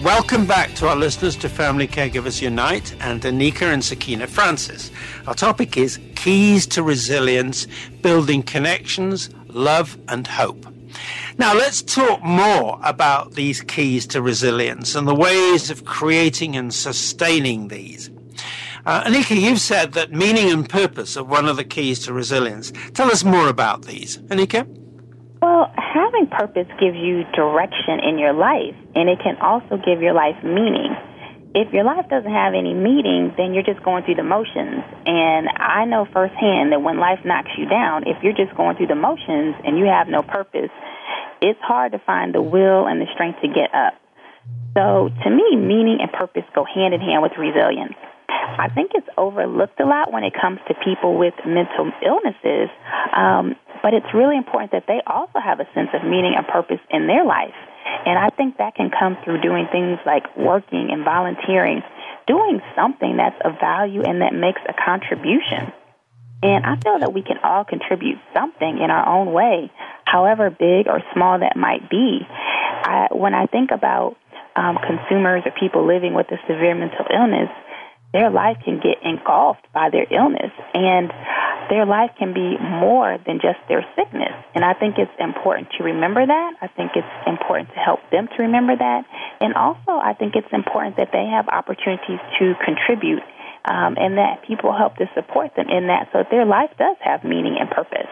[0.02, 4.90] Welcome back to our listeners to Family Caregivers Unite and Anika and Sakeenah Francis.
[5.26, 7.66] Our topic is Keys to Resilience
[8.02, 10.66] Building Connections, Love, and Hope.
[11.36, 16.72] Now, let's talk more about these keys to resilience and the ways of creating and
[16.72, 18.10] sustaining these.
[18.88, 22.72] Uh, Anika, you've said that meaning and purpose are one of the keys to resilience.
[22.94, 24.16] Tell us more about these.
[24.32, 24.66] Anika?
[25.42, 30.00] Well, Well, having purpose gives you direction in your life, and it can also give
[30.00, 30.96] your life meaning.
[31.54, 34.84] If your life doesn't have any meaning, then you're just going through the motions.
[35.04, 38.86] And I know firsthand that when life knocks you down, if you're just going through
[38.86, 40.70] the motions and you have no purpose,
[41.42, 44.00] it's hard to find the will and the strength to get up.
[44.72, 47.96] So, to me, meaning and purpose go hand in hand with resilience.
[48.58, 52.70] I think it's overlooked a lot when it comes to people with mental illnesses,
[53.14, 56.80] um, but it's really important that they also have a sense of meaning and purpose
[56.90, 57.54] in their life.
[58.06, 61.82] And I think that can come through doing things like working and volunteering,
[62.26, 65.72] doing something that's of value and that makes a contribution.
[66.42, 69.70] And I feel that we can all contribute something in our own way,
[70.04, 72.20] however big or small that might be.
[72.28, 74.16] I, when I think about
[74.54, 77.50] um, consumers or people living with a severe mental illness,
[78.12, 81.12] their life can get engulfed by their illness and
[81.68, 84.32] their life can be more than just their sickness.
[84.54, 86.52] And I think it's important to remember that.
[86.62, 89.04] I think it's important to help them to remember that.
[89.40, 93.22] And also, I think it's important that they have opportunities to contribute
[93.66, 96.96] um, and that people help to support them in that so that their life does
[97.00, 98.08] have meaning and purpose.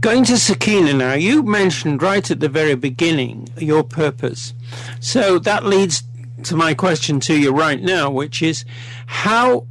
[0.00, 4.52] Going to Sakeenah now, you mentioned right at the very beginning your purpose.
[5.00, 6.02] So that leads
[6.42, 8.64] to my question to you right now, which is
[9.06, 9.66] how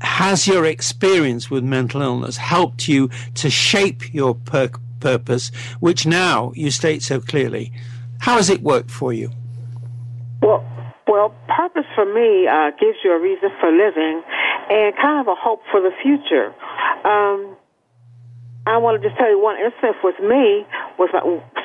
[0.00, 4.70] has your experience with mental illness helped you to shape your per-
[5.00, 7.72] purpose, which now you state so clearly?
[8.18, 9.30] How has it worked for you?
[10.42, 10.64] Well,
[11.06, 14.22] well, purpose for me uh, gives you a reason for living
[14.68, 16.52] and kind of a hope for the future.
[17.06, 17.56] Um,
[18.66, 20.66] I want to just tell you one instance with me
[20.98, 21.14] was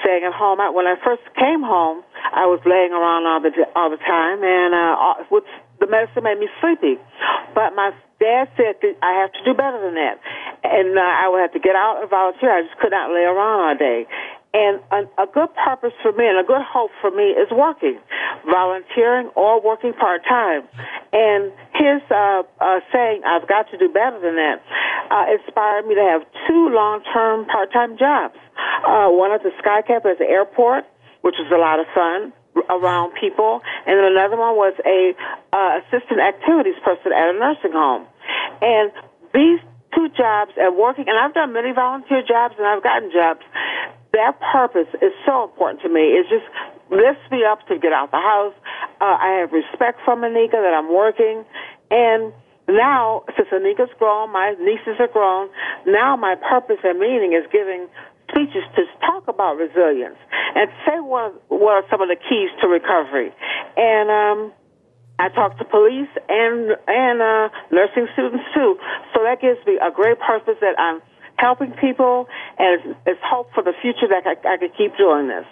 [0.06, 0.62] staying at home.
[0.62, 4.46] I, When I first came home, I was laying around all the all the time,
[4.46, 5.44] and uh, with
[5.82, 7.02] the medicine made me sleepy.
[7.58, 7.90] But my
[8.22, 10.22] dad said that I have to do better than that,
[10.62, 12.54] and uh, I would have to get out and volunteer.
[12.54, 14.06] I just could not lay around all day.
[14.54, 18.00] And a, a good purpose for me and a good hope for me is working,
[18.44, 20.68] volunteering or working part time.
[21.14, 24.60] And his uh, uh, saying, I've got to do better than that,
[25.10, 28.36] uh, inspired me to have two long term part time jobs.
[28.84, 30.84] Uh, one at the SkyCap at the airport,
[31.22, 32.34] which was a lot of fun
[32.70, 35.16] around people, and then another one was a
[35.56, 38.06] uh, assistant activities person at a nursing home.
[38.62, 38.92] And
[39.34, 39.60] these
[39.96, 43.42] two jobs and working, and I've done many volunteer jobs and I've gotten jobs
[44.14, 46.20] that purpose is so important to me.
[46.20, 46.46] It just
[46.92, 48.54] lifts me up to get out the house.
[49.00, 51.46] Uh, I have respect for Anika that I'm working.
[51.90, 52.34] And
[52.68, 55.50] now, since Anika's grown, my nieces are grown,
[55.88, 57.88] now my purpose and meaning is giving
[58.30, 60.20] speeches to talk about resilience
[60.56, 63.32] and say what, what are some of the keys to recovery.
[63.76, 64.54] And, um,
[65.20, 68.78] I talk to police and and uh, nursing students too,
[69.14, 71.02] so that gives me a great purpose that I'm
[71.38, 75.28] helping people, and it's, it's hope for the future that I, I could keep doing
[75.28, 75.46] this.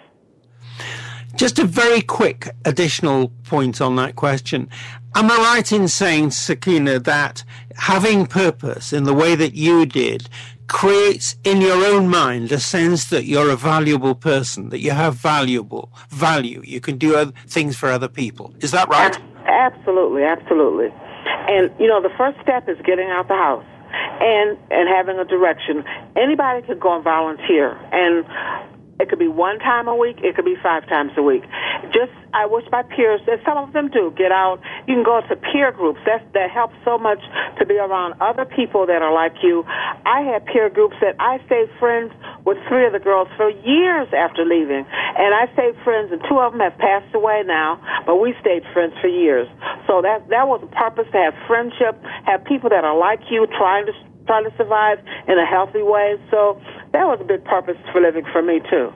[1.36, 4.68] Just a very quick additional point on that question.
[5.14, 7.44] Am I right in saying, Sakeenah, that
[7.76, 10.28] having purpose in the way that you did
[10.66, 15.14] creates in your own mind a sense that you're a valuable person, that you have
[15.16, 18.54] valuable value, you can do other things for other people?
[18.60, 19.18] Is that right?
[19.46, 20.92] Absolutely, absolutely.
[21.48, 25.24] And you know, the first step is getting out the house and and having a
[25.24, 25.84] direction.
[26.16, 28.24] Anybody could go and volunteer, and
[29.00, 30.18] it could be one time a week.
[30.22, 31.42] It could be five times a week.
[31.92, 34.60] Just I wish my peers, and some of them do, get out.
[34.86, 35.98] You can go to peer groups.
[36.06, 37.18] That that helps so much
[37.58, 39.64] to be around other people that are like you.
[40.06, 42.12] I had peer groups that I stayed friends
[42.44, 46.38] with three of the girls for years after leaving, and I stayed friends, and two
[46.38, 49.48] of them have passed away now, but we stayed friends for years.
[49.86, 53.46] So that that was a purpose to have friendship, have people that are like you,
[53.58, 53.92] trying to
[54.30, 56.14] trying to survive in a healthy way.
[56.30, 56.60] So
[56.92, 58.92] that was a big purpose for living for me too.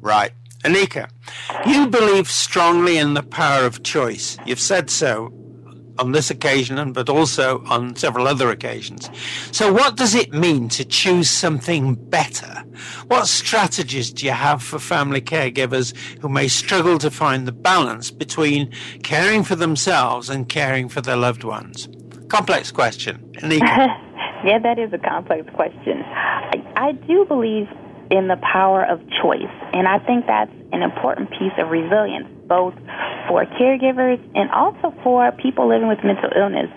[0.00, 0.32] Right.
[0.64, 1.08] Anika,
[1.66, 4.36] you believe strongly in the power of choice.
[4.44, 5.32] You've said so
[5.98, 9.08] on this occasion, but also on several other occasions.
[9.52, 12.62] So, what does it mean to choose something better?
[13.06, 18.10] What strategies do you have for family caregivers who may struggle to find the balance
[18.10, 18.70] between
[19.02, 21.88] caring for themselves and caring for their loved ones?
[22.28, 23.16] Complex question.
[23.38, 24.06] Anika.
[24.44, 26.02] Yeah, that is a complex question.
[26.04, 27.68] I, I do believe
[28.10, 32.74] in the power of choice, and I think that's an important piece of resilience, both
[33.28, 36.70] for caregivers and also for people living with mental illness.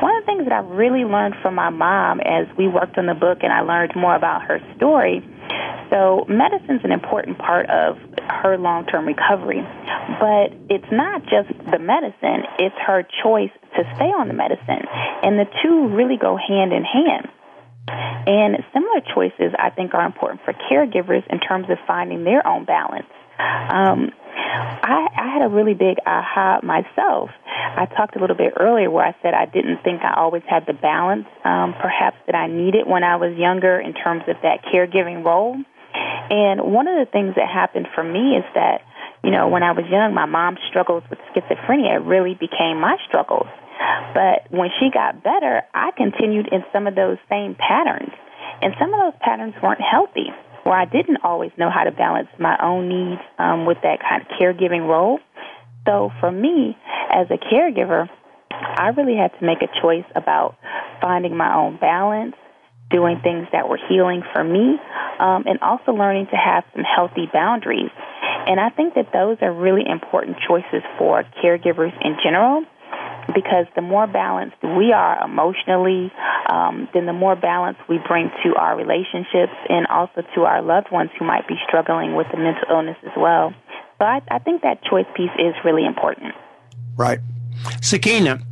[0.00, 3.06] One of the things that I really learned from my mom as we worked on
[3.06, 5.20] the book and I learned more about her story.
[5.90, 7.96] So, medicine's an important part of
[8.42, 9.62] her long term recovery,
[10.20, 14.84] but it's not just the medicine, it's her choice to stay on the medicine.
[15.22, 17.28] And the two really go hand in hand.
[17.88, 22.66] And similar choices, I think, are important for caregivers in terms of finding their own
[22.66, 23.08] balance.
[23.38, 27.30] Um, I, I had a really big aha myself.
[27.46, 30.66] I talked a little bit earlier where I said I didn't think I always had
[30.66, 34.64] the balance, um, perhaps that I needed when I was younger in terms of that
[34.64, 35.56] caregiving role.
[35.94, 38.82] And one of the things that happened for me is that,
[39.24, 43.48] you know, when I was young, my mom's struggles with schizophrenia really became my struggles.
[44.12, 48.12] But when she got better, I continued in some of those same patterns.
[48.60, 50.28] And some of those patterns weren't healthy,
[50.64, 54.22] where I didn't always know how to balance my own needs um, with that kind
[54.22, 55.20] of caregiving role.
[55.86, 56.76] So for me,
[57.10, 58.08] as a caregiver,
[58.50, 60.56] I really had to make a choice about
[61.00, 62.34] finding my own balance,
[62.90, 64.78] doing things that were healing for me,
[65.18, 67.90] um, and also learning to have some healthy boundaries.
[68.46, 72.64] And I think that those are really important choices for caregivers in general
[73.34, 76.10] because the more balanced we are emotionally,
[76.48, 80.90] um, then the more balance we bring to our relationships and also to our loved
[80.90, 83.52] ones who might be struggling with a mental illness as well.
[83.98, 86.34] So I, I think that choice piece is really important.
[86.96, 87.20] Right.
[87.80, 88.42] Sakeenah,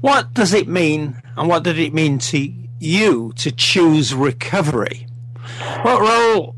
[0.00, 5.06] what does it mean and what did it mean to you to choose recovery?
[5.82, 6.56] What role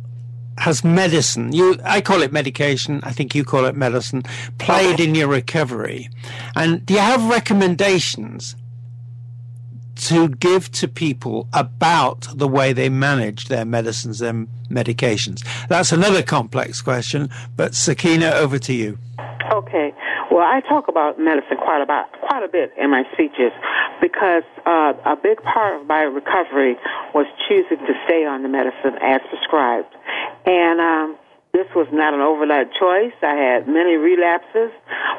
[0.58, 4.22] has medicine, you, I call it medication, I think you call it medicine,
[4.58, 6.10] played in your recovery?
[6.56, 8.56] And do you have recommendations
[9.96, 15.44] to give to people about the way they manage their medicines and medications?
[15.68, 18.98] That's another complex question, but Sakeenah, over to you.
[19.52, 19.94] Okay.
[20.39, 23.51] Well, I talk about medicine quite about quite a bit in my speeches
[24.01, 26.78] because uh, a big part of my recovery
[27.11, 29.91] was choosing to stay on the medicine as prescribed,
[30.47, 31.18] and um,
[31.51, 33.18] this was not an overnight choice.
[33.18, 34.70] I had many relapses,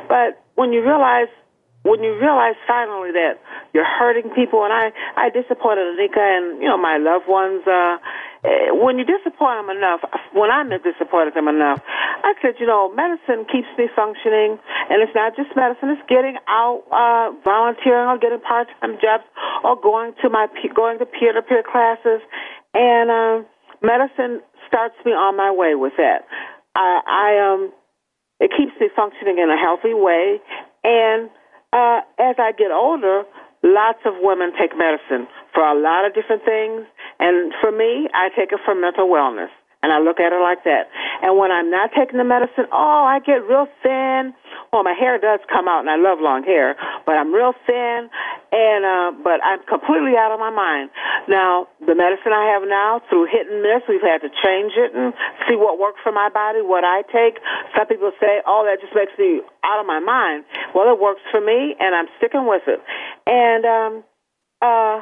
[0.07, 1.27] but when you realize
[1.83, 3.43] when you realize finally that
[3.73, 7.67] you're hurting people, and I I disappointed Anika and you know my loved ones.
[7.67, 7.99] Uh,
[8.43, 9.99] when you disappoint them enough,
[10.31, 11.83] when I disappointed them enough,
[12.23, 14.57] I said, you know, medicine keeps me functioning,
[14.89, 19.27] and it's not just medicine; it's getting out, uh, volunteering, or getting part-time jobs,
[19.63, 22.23] or going to my going to peer-to-peer classes,
[22.73, 23.43] and uh,
[23.83, 26.23] medicine starts me on my way with that.
[26.75, 27.73] I, I um,
[28.39, 30.39] it keeps me functioning in a healthy way,
[30.83, 31.29] and
[31.73, 33.23] uh, as I get older,
[33.63, 36.85] lots of women take medicine for a lot of different things.
[37.19, 39.51] And for me, I take it for mental wellness.
[39.81, 40.91] And I look at it like that.
[41.23, 44.35] And when I'm not taking the medicine, oh, I get real thin.
[44.75, 46.75] Well, my hair does come out, and I love long hair,
[47.07, 48.11] but I'm real thin,
[48.51, 50.91] and uh, but I'm completely out of my mind.
[51.25, 54.93] Now, the medicine I have now, through hit and miss, we've had to change it
[54.93, 55.15] and
[55.47, 57.41] see what works for my body, what I take.
[57.73, 60.45] Some people say, oh, that just makes me out of my mind.
[60.75, 62.77] Well, it works for me, and I'm sticking with it.
[63.29, 63.93] And um,
[64.61, 65.01] uh,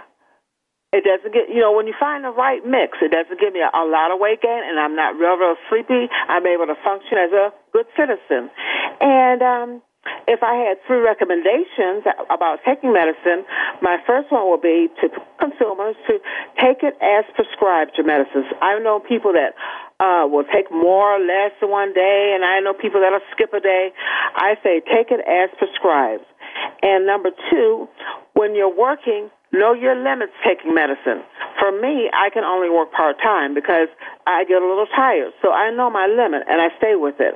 [0.91, 3.63] it doesn't get, you know, when you find the right mix, it doesn't give me
[3.63, 6.11] a, a lot of weight gain, and I'm not real, real sleepy.
[6.27, 8.51] I'm able to function as a good citizen.
[8.99, 9.69] And um,
[10.27, 13.47] if I had three recommendations about taking medicine,
[13.81, 15.07] my first one would be to
[15.39, 16.19] consumers to
[16.59, 18.47] take it as prescribed your medicines.
[18.61, 19.55] I know people that
[19.99, 23.53] uh, will take more or less in one day, and I know people that'll skip
[23.53, 23.91] a day.
[24.35, 26.25] I say take it as prescribed.
[26.81, 27.87] And number two,
[28.33, 31.23] when you're working, Know your limits taking medicine.
[31.55, 33.87] For me, I can only work part time because
[34.27, 35.31] I get a little tired.
[35.41, 37.33] So I know my limit and I stay with it.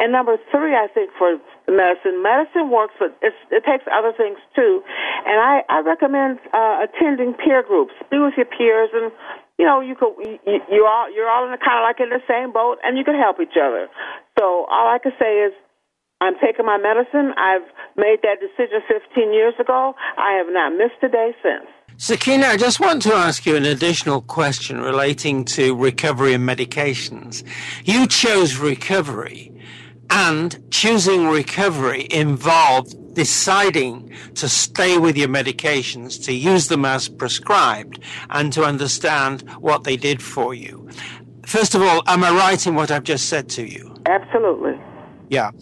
[0.00, 1.36] And number three, I think for
[1.68, 4.80] medicine, medicine works, but it takes other things too.
[5.28, 7.92] And I, I recommend uh, attending peer groups.
[8.10, 9.12] Be with your peers and
[9.58, 12.08] you know, you could you, you're all you're all in the kind of like in
[12.08, 13.86] the same boat, and you can help each other.
[14.38, 15.52] So all I can say is
[16.22, 17.34] I'm taking my medicine.
[17.36, 17.66] I've
[17.96, 19.94] made that decision 15 years ago.
[20.16, 21.66] I have not missed a day since.
[21.96, 27.42] Sakeenah, I just want to ask you an additional question relating to recovery and medications.
[27.84, 29.52] You chose recovery,
[30.10, 37.98] and choosing recovery involved deciding to stay with your medications, to use them as prescribed,
[38.30, 40.88] and to understand what they did for you.
[41.46, 43.94] First of all, am I right in what I've just said to you?
[44.06, 44.80] Absolutely.
[45.32, 45.52] Yeah.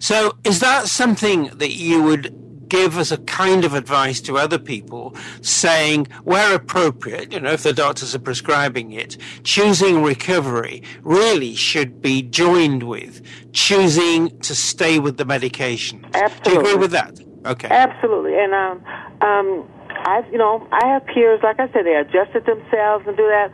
[0.00, 2.34] So is that something that you would
[2.68, 7.62] give as a kind of advice to other people, saying where appropriate, you know, if
[7.62, 13.22] the doctors are prescribing it, choosing recovery really should be joined with
[13.52, 16.04] choosing to stay with the medication.
[16.12, 16.42] Absolutely.
[16.42, 17.20] Do you agree with that?
[17.46, 17.68] Okay.
[17.68, 18.34] Absolutely.
[18.36, 18.84] And um,
[19.20, 19.68] um,
[20.06, 23.52] I've, you know, I have peers, like I said, they adjusted themselves and do that.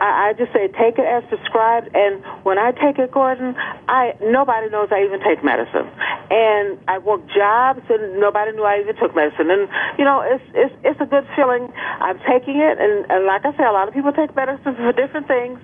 [0.00, 1.94] I, I just say take it as prescribed.
[1.94, 3.54] And when I take it, Gordon,
[3.88, 5.88] I nobody knows I even take medicine.
[6.30, 9.50] and I worked jobs, and nobody knew I even took medicine.
[9.50, 11.72] And you know, it's it's it's a good feeling.
[12.00, 14.92] I'm taking it, and, and like I say, a lot of people take medicine for
[14.92, 15.58] different things,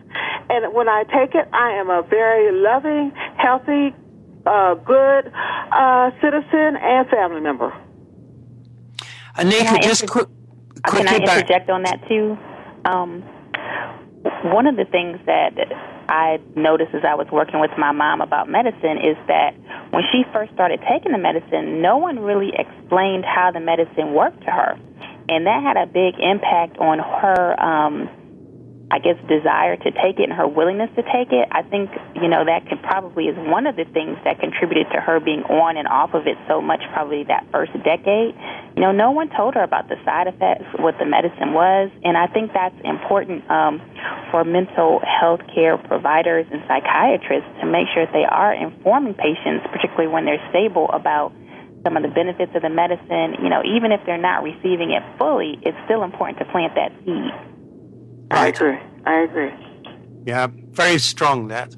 [0.51, 3.95] and when I take it, I am a very loving, healthy,
[4.45, 5.33] uh, good
[5.73, 7.73] uh, citizen and family member.
[9.37, 10.29] Anika, just quick,
[10.85, 11.39] Can I quickly back.
[11.39, 12.37] interject on that too?
[12.85, 13.23] Um,
[14.45, 15.55] one of the things that
[16.09, 19.55] I noticed as I was working with my mom about medicine is that
[19.91, 24.41] when she first started taking the medicine, no one really explained how the medicine worked
[24.45, 24.79] to her.
[25.29, 28.09] And that had a big impact on her, um,
[28.89, 31.49] I guess, desire to take it and her willingness to take it.
[31.51, 35.01] I think, you know, that could probably is one of the things that contributed to
[35.03, 38.39] her being on and off of it so much probably that first decade.
[38.79, 42.15] You know, no one told her about the side effects, what the medicine was, and
[42.15, 43.83] I think that's important um,
[44.31, 49.67] for mental health care providers and psychiatrists to make sure that they are informing patients,
[49.73, 51.35] particularly when they're stable, about
[51.83, 53.35] some of the benefits of the medicine.
[53.43, 56.95] You know, even if they're not receiving it fully, it's still important to plant that
[57.03, 57.56] seed.
[58.31, 58.79] I agree.
[59.05, 59.53] I agree.
[60.25, 61.75] Yeah, very strong that.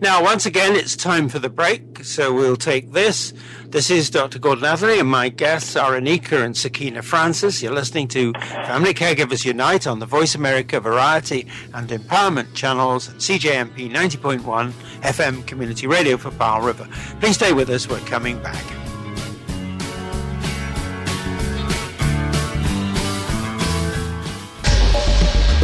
[0.00, 3.32] Now, once again, it's time for the break, so we'll take this.
[3.68, 4.38] This is Dr.
[4.38, 7.62] Gordon Atherley, and my guests are Anika and Sakeenah Francis.
[7.62, 13.90] You're listening to Family Caregivers Unite on the Voice America Variety and Empowerment channels, CJMP
[13.90, 16.88] 90.1 FM Community Radio for Powell River.
[17.20, 18.85] Please stay with us, we're coming back.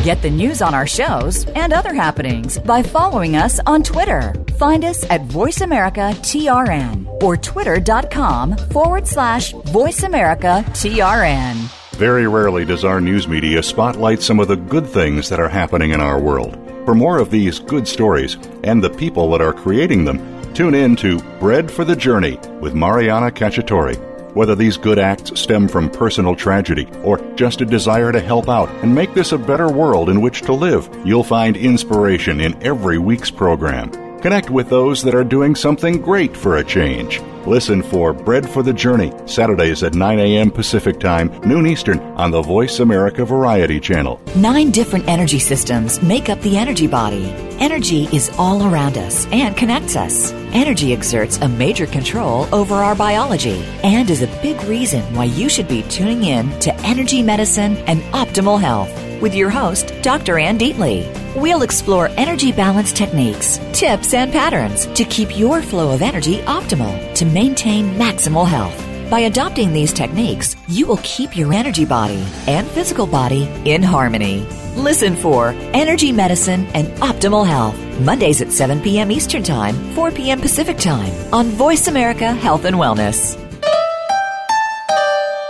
[0.03, 4.34] Get the news on our shows and other happenings by following us on Twitter.
[4.59, 11.55] Find us at VoiceAmericaTRN or twitter.com forward slash VoiceAmericaTRN.
[11.96, 15.92] Very rarely does our news media spotlight some of the good things that are happening
[15.92, 16.59] in our world.
[16.84, 20.18] For more of these good stories and the people that are creating them,
[20.53, 24.11] tune in to Bread for the Journey with Mariana Cacciatore.
[24.34, 28.70] Whether these good acts stem from personal tragedy or just a desire to help out
[28.82, 32.96] and make this a better world in which to live, you'll find inspiration in every
[32.96, 34.01] week's program.
[34.22, 37.20] Connect with those that are doing something great for a change.
[37.44, 40.48] Listen for Bread for the Journey, Saturdays at 9 a.m.
[40.48, 44.20] Pacific Time, noon Eastern, on the Voice America Variety Channel.
[44.36, 47.32] Nine different energy systems make up the energy body.
[47.58, 50.30] Energy is all around us and connects us.
[50.52, 55.48] Energy exerts a major control over our biology and is a big reason why you
[55.48, 60.38] should be tuning in to Energy Medicine and Optimal Health with your host, Dr.
[60.38, 61.06] Ann Deatley.
[61.34, 67.14] We'll explore energy balance techniques, tips, and patterns to keep your flow of energy optimal
[67.14, 68.76] to maintain maximal health.
[69.08, 74.40] By adopting these techniques, you will keep your energy body and physical body in harmony.
[74.74, 79.10] Listen for Energy Medicine and Optimal Health, Mondays at 7 p.m.
[79.12, 80.40] Eastern Time, 4 p.m.
[80.40, 83.38] Pacific Time on Voice America Health and Wellness.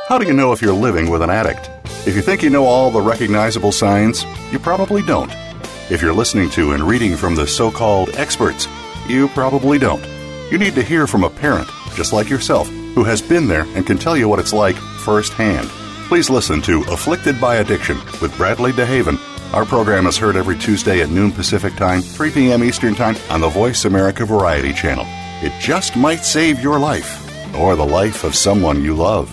[0.08, 1.70] How do you know if you're living with an addict?
[2.04, 5.32] If you think you know all the recognizable signs, you probably don't.
[5.88, 8.66] If you're listening to and reading from the so called experts,
[9.08, 10.04] you probably don't.
[10.50, 13.86] You need to hear from a parent, just like yourself, who has been there and
[13.86, 15.68] can tell you what it's like firsthand.
[16.08, 19.18] Please listen to Afflicted by Addiction with Bradley DeHaven.
[19.54, 22.64] Our program is heard every Tuesday at noon Pacific Time, 3 p.m.
[22.64, 25.06] Eastern Time on the Voice America Variety Channel.
[25.46, 29.32] It just might save your life or the life of someone you love.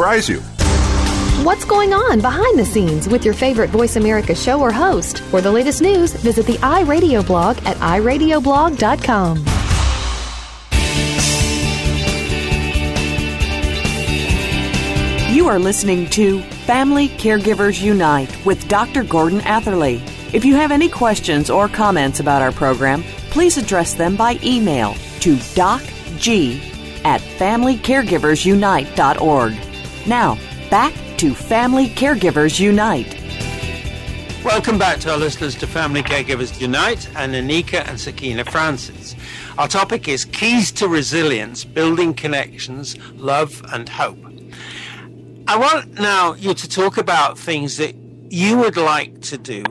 [0.01, 0.39] surprise you.
[1.45, 5.19] What's going on behind the scenes with your favorite Voice America show or host?
[5.19, 9.45] For the latest news, visit the iRadio blog at iradioblog.com.
[15.35, 19.03] You are listening to Family Caregivers Unite with Dr.
[19.03, 20.01] Gordon Atherley.
[20.33, 24.95] If you have any questions or comments about our program, please address them by email
[25.19, 26.59] to docg
[27.05, 29.70] at familycaregiversunite.org.
[30.07, 30.37] Now,
[30.71, 33.17] back to Family Caregivers Unite.
[34.43, 39.15] Welcome back to our listeners to Family Caregivers Unite and Anika and Sakeenah Francis.
[39.59, 44.17] Our topic is Keys to Resilience, Building Connections, Love and Hope.
[45.47, 47.93] I want now you to talk about things that
[48.29, 49.63] you would like to do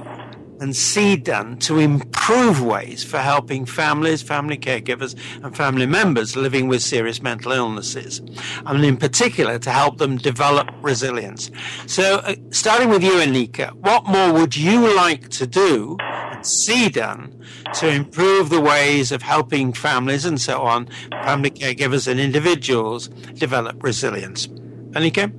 [0.61, 6.69] and see done to improve ways for helping families, family caregivers, and family members living
[6.69, 8.21] with serious mental illnesses,
[8.67, 11.51] and in particular to help them develop resilience.
[11.87, 16.89] So, uh, starting with you, Anika, what more would you like to do and see
[16.89, 17.43] done
[17.75, 20.89] to improve the ways of helping families and so on,
[21.25, 24.47] family caregivers and individuals develop resilience?
[24.93, 25.33] Anika?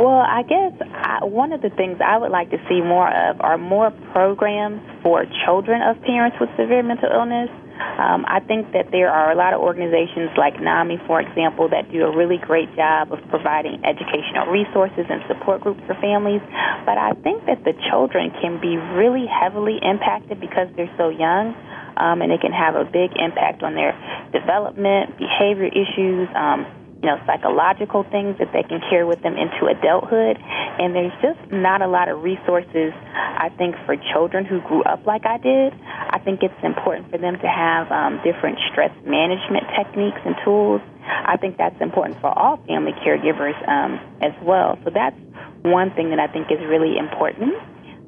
[0.00, 3.36] Well, I guess I, one of the things I would like to see more of
[3.44, 7.52] are more programs for children of parents with severe mental illness.
[8.00, 11.92] Um, I think that there are a lot of organizations like NAMI, for example, that
[11.92, 16.40] do a really great job of providing educational resources and support groups for families.
[16.88, 21.52] But I think that the children can be really heavily impacted because they're so young.
[22.00, 23.92] Um, and it can have a big impact on their
[24.32, 26.64] development, behavior issues, um,
[27.02, 30.36] you know, psychological things that they can carry with them into adulthood.
[30.36, 35.06] And there's just not a lot of resources, I think, for children who grew up
[35.06, 35.72] like I did.
[35.80, 40.84] I think it's important for them to have um, different stress management techniques and tools.
[41.08, 44.76] I think that's important for all family caregivers um, as well.
[44.84, 45.16] So that's
[45.64, 47.56] one thing that I think is really important.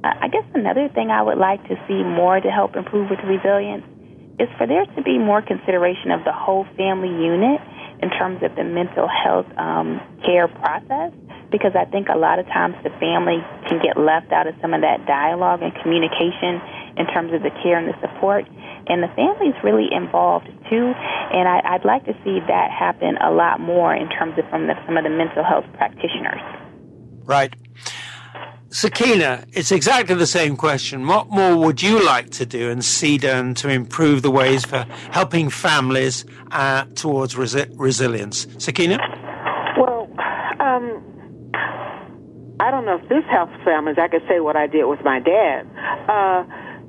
[0.04, 3.20] Uh, I guess another thing I would like to see more to help improve with
[3.24, 3.88] resilience
[4.38, 7.60] is for there to be more consideration of the whole family unit
[8.02, 11.12] in terms of the mental health um, care process
[11.52, 14.72] because I think a lot of times the family can get left out of some
[14.74, 16.58] of that dialogue and communication
[16.96, 18.48] in terms of the care and the support.
[18.88, 20.92] And the family is really involved too.
[20.96, 24.66] And I, I'd like to see that happen a lot more in terms of from
[24.66, 26.40] the, some of the mental health practitioners.
[27.24, 27.54] Right.
[28.72, 31.06] Sakeenah, it's exactly the same question.
[31.06, 34.86] What more would you like to do and see done to improve the ways for
[35.10, 38.46] helping families uh, towards resi- resilience?
[38.46, 38.96] Sakeenah?
[39.76, 40.08] Well,
[40.58, 41.04] um,
[42.60, 43.96] I don't know if this helps families.
[44.00, 45.68] I could say what I did with my dad.
[46.08, 46.44] Uh,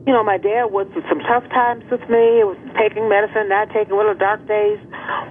[0.07, 2.39] you know, my dad went through some tough times with me.
[2.39, 4.79] It was taking medicine, not taking little dark days.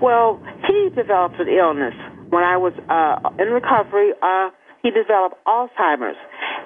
[0.03, 0.38] Well,
[0.68, 1.94] he developed an illness
[2.28, 4.12] when I was uh, in recovery.
[4.20, 4.50] Uh,
[4.82, 6.18] he developed Alzheimer's.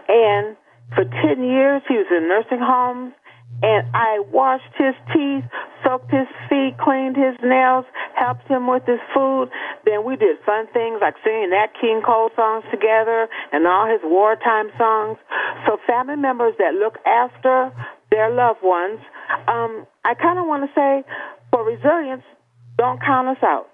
[0.09, 0.57] And
[0.95, 3.13] for 10 years, he was in nursing homes.
[3.63, 5.45] And I washed his teeth,
[5.83, 9.49] soaked his feet, cleaned his nails, helped him with his food.
[9.87, 14.01] Then we did fun things like singing that King Cole songs together and all his
[14.05, 15.17] wartime songs.
[15.65, 17.73] So family members that look after
[18.11, 19.01] their loved ones,
[19.49, 21.05] um, I kind of want to say,
[21.51, 22.25] for resilience,
[22.77, 23.69] don't count us out.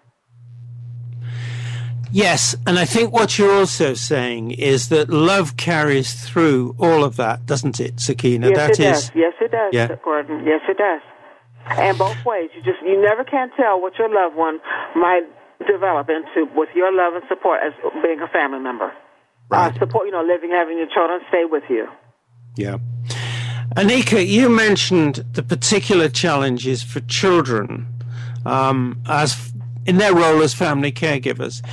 [2.12, 7.16] Yes, and I think what you're also saying is that love carries through all of
[7.16, 8.50] that, doesn't it, Sakeenah?
[8.50, 9.12] Yes, that it is, does.
[9.14, 9.96] Yes, it does, Yeah.
[10.04, 10.44] Gordon.
[10.44, 11.00] Yes, it does.
[11.70, 12.50] And both ways.
[12.54, 14.60] You just you never can tell what your loved one
[14.94, 15.22] might
[15.66, 18.92] develop into with your love and support as being a family member.
[19.48, 19.74] Right.
[19.74, 21.86] Uh, support, you know, living, having your children stay with you.
[22.56, 22.78] Yeah.
[23.76, 27.86] Anika, you mentioned the particular challenges for children
[28.44, 29.52] um, as
[29.86, 31.64] in their role as family caregivers.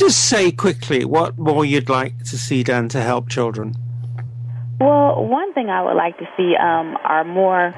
[0.00, 3.76] Just say quickly what more you'd like to see done to help children.
[4.80, 7.74] Well, one thing I would like to see um, are more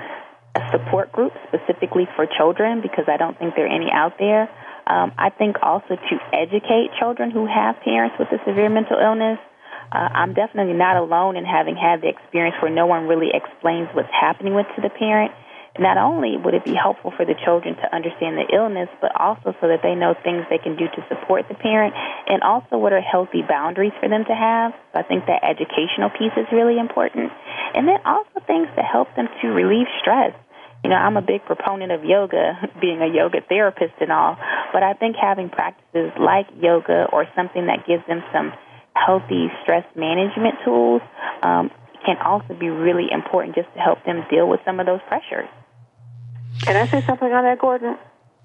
[0.71, 4.43] support groups specifically for children because I don't think there are any out there.
[4.87, 9.43] Um, I think also to educate children who have parents with a severe mental illness.
[9.91, 13.89] Uh, I'm definitely not alone in having had the experience where no one really explains
[13.95, 15.33] what's happening with to the parent.
[15.79, 19.57] Not only would it be helpful for the children to understand the illness, but also
[19.57, 21.95] so that they know things they can do to support the parent
[22.29, 24.77] and also what are healthy boundaries for them to have.
[24.93, 27.33] So I think that educational piece is really important.
[27.73, 30.37] And then also things to help them to relieve stress.
[30.85, 34.37] You know, I'm a big proponent of yoga, being a yoga therapist and all,
[34.77, 38.53] but I think having practices like yoga or something that gives them some
[38.93, 41.01] healthy stress management tools
[41.43, 41.71] um,
[42.05, 45.49] can also be really important just to help them deal with some of those pressures.
[46.61, 47.97] Can I say something on that, Gordon?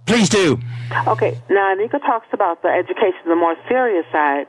[0.07, 0.57] Please do.
[1.05, 4.47] Okay, now Anika talks about the education, the more serious side.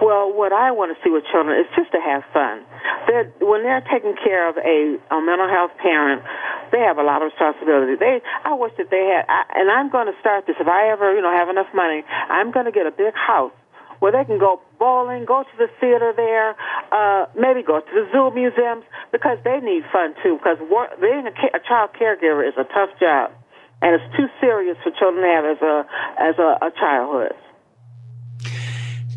[0.00, 2.62] Well, what I want to see with children is just to have fun.
[3.08, 6.22] They're, when they're taking care of a, a mental health parent,
[6.70, 7.98] they have a lot of responsibility.
[7.98, 10.54] They, I wish that they had, I, and I'm going to start this.
[10.60, 13.52] If I ever, you know, have enough money, I'm going to get a big house
[14.00, 16.56] where they can go bowling, go to the theater there,
[16.92, 20.36] uh, maybe go to the zoo museums because they need fun too.
[20.36, 23.30] Because work, being a, a child caregiver is a tough job,
[23.80, 25.86] and it's too serious for children to have as a
[26.18, 27.32] as a, a childhood.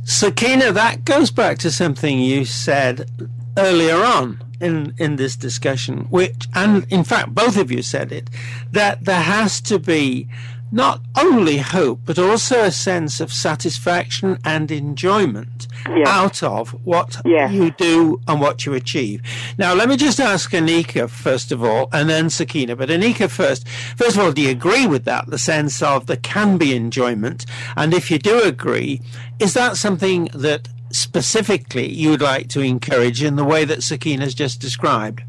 [0.06, 3.10] Sakeenah, that goes back to something you said
[3.58, 8.30] earlier on in, in this discussion, which, and in fact, both of you said it,
[8.72, 10.28] that there has to be
[10.74, 16.08] not only hope, but also a sense of satisfaction and enjoyment Yes.
[16.08, 17.52] out of what Yes.
[17.54, 19.22] you do and what you achieve.
[19.58, 22.76] Now, let me just ask Anika first of all, and then Sakeenah.
[22.78, 23.68] But Anika first.
[23.96, 25.28] First of all, do you agree with that?
[25.28, 27.46] The sense of there can be enjoyment,
[27.78, 29.00] and if you do agree,
[29.40, 34.34] is that something that specifically you would like to encourage in the way that Sakeenah's
[34.34, 35.22] just described?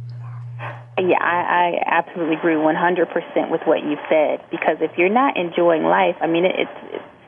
[0.99, 5.83] Yeah, I, I absolutely agree 100% with what you said because if you're not enjoying
[5.83, 6.79] life, I mean, it, it's,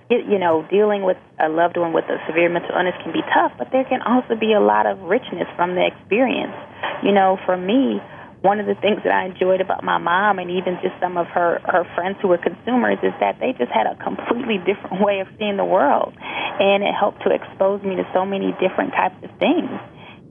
[0.09, 3.27] it, you know, dealing with a loved one with a severe mental illness can be
[3.35, 6.55] tough, but there can also be a lot of richness from the experience.
[7.03, 7.99] You know, for me,
[8.47, 11.27] one of the things that I enjoyed about my mom and even just some of
[11.35, 15.19] her her friends who were consumers is that they just had a completely different way
[15.19, 19.19] of seeing the world, and it helped to expose me to so many different types
[19.27, 19.75] of things.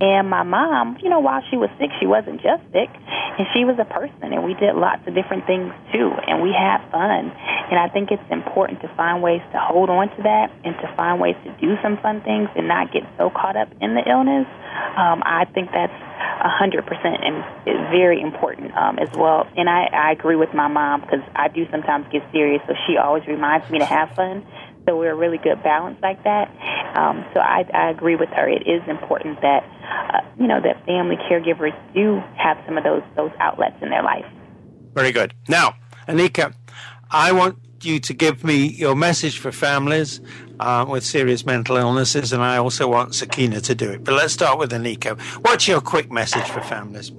[0.01, 3.63] And my mom, you know, while she was sick, she wasn't just sick, and she
[3.63, 7.31] was a person, and we did lots of different things too, and we had fun.
[7.31, 10.87] And I think it's important to find ways to hold on to that and to
[10.99, 14.03] find ways to do some fun things and not get so caught up in the
[14.03, 14.45] illness.
[14.99, 19.47] Um, I think that's a hundred percent and is very important um, as well.
[19.55, 22.97] And I, I agree with my mom because I do sometimes get serious, so she
[22.97, 24.45] always reminds me to have fun.
[24.85, 26.51] So we're a really good balance like that.
[26.95, 28.47] Um, so I, I agree with her.
[28.47, 33.03] It is important that uh, you know that family caregivers do have some of those
[33.15, 34.25] those outlets in their life.
[34.93, 35.33] Very good.
[35.47, 35.75] Now,
[36.07, 36.53] Anika,
[37.11, 40.21] I want you to give me your message for families
[40.59, 44.03] uh, with serious mental illnesses, and I also want Sakeenah to do it.
[44.03, 45.19] But let's start with Anika.
[45.45, 47.11] What's your quick message for families?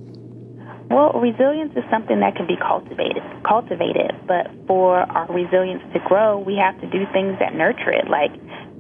[0.89, 4.15] Well, resilience is something that can be cultivated, cultivated.
[4.27, 8.31] But for our resilience to grow, we have to do things that nurture it, like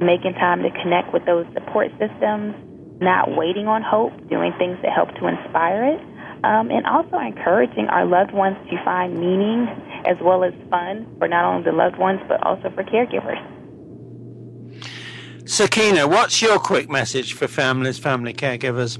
[0.01, 2.55] making time to connect with those support systems,
[3.01, 6.01] not waiting on hope, doing things that help to inspire it,
[6.44, 9.68] um, and also encouraging our loved ones to find meaning
[10.07, 13.42] as well as fun for not only the loved ones but also for caregivers.
[15.44, 18.99] Sakeenah, what's your quick message for families, family caregivers,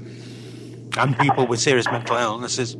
[0.97, 2.75] and people with serious mental illnesses?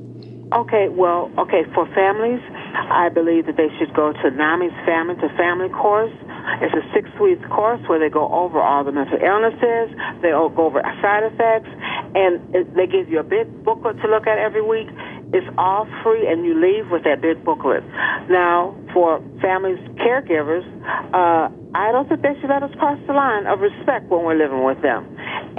[0.53, 2.39] Okay, well, okay, for families,
[2.73, 6.13] I believe that they should go to NAMI's Family to Family course.
[6.61, 9.91] It's a six week course where they go over all the mental illnesses,
[10.21, 11.69] they go over side effects,
[12.15, 14.87] and it, they give you a big booklet to look at every week.
[15.33, 17.83] It's all free, and you leave with that big booklet.
[18.31, 20.63] Now, for families, caregivers,
[21.11, 24.39] uh, I don't think they should let us cross the line of respect when we're
[24.39, 25.03] living with them.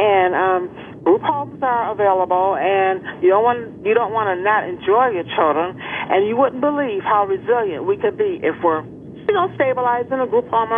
[0.00, 4.64] And um, group homes are available, and you don't want you don't want to not
[4.64, 8.82] enjoy your children, and you wouldn't believe how resilient we could be if we're
[9.28, 10.72] you know stabilized in a group home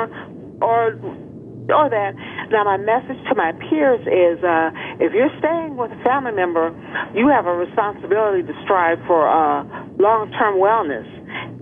[0.61, 0.93] or
[1.71, 2.13] or that.
[2.51, 6.75] Now, my message to my peers is uh, if you're staying with a family member,
[7.15, 9.63] you have a responsibility to strive for uh,
[9.99, 11.07] long term wellness.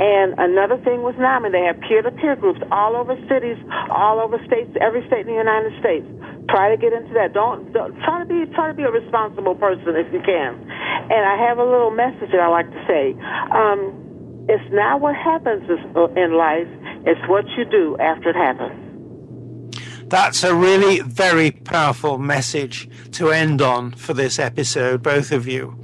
[0.00, 3.58] And another thing with NAMI, they have peer to peer groups all over cities,
[3.90, 6.06] all over states, every state in the United States.
[6.48, 7.34] Try to get into that.
[7.34, 10.54] Don't, don't try to be try to be a responsible person if you can.
[11.10, 13.12] And I have a little message that I like to say.
[13.52, 13.92] Um,
[14.48, 16.70] it's not what happens in life;
[17.08, 18.84] it's what you do after it happens.
[20.10, 25.82] That's a really very powerful message to end on for this episode, both of you.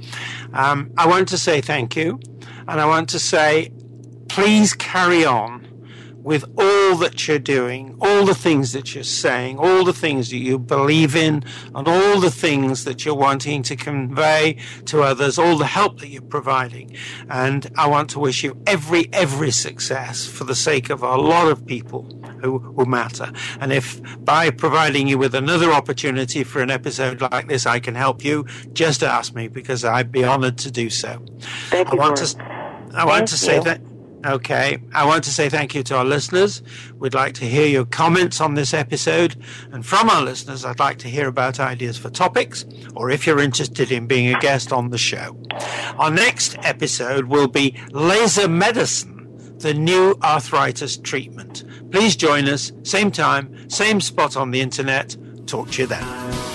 [0.53, 2.19] Um, I want to say thank you,
[2.67, 3.71] and I want to say
[4.29, 5.64] please carry on
[6.25, 10.37] with all that you're doing, all the things that you're saying, all the things that
[10.37, 11.43] you believe in,
[11.75, 16.07] and all the things that you're wanting to convey to others, all the help that
[16.07, 16.97] you're providing.
[17.29, 21.47] And I want to wish you every, every success for the sake of a lot
[21.47, 22.09] of people
[22.41, 23.31] who, who matter.
[23.59, 27.93] And if by providing you with another opportunity for an episode like this, I can
[27.93, 31.23] help you, just ask me because I'd be honored to do so.
[31.69, 31.99] Thank you.
[31.99, 32.39] I want Gordon.
[32.39, 33.63] to, I want Thank to say you.
[33.63, 33.94] that.
[34.25, 34.79] Okay.
[34.93, 36.63] I want to say thank you to our listeners.
[36.95, 39.35] We'd like to hear your comments on this episode.
[39.71, 42.65] And from our listeners, I'd like to hear about ideas for topics
[42.95, 45.37] or if you're interested in being a guest on the show.
[45.99, 51.63] Our next episode will be laser medicine, the new arthritis treatment.
[51.91, 55.15] Please join us, same time, same spot on the internet.
[55.45, 56.54] Talk to you then.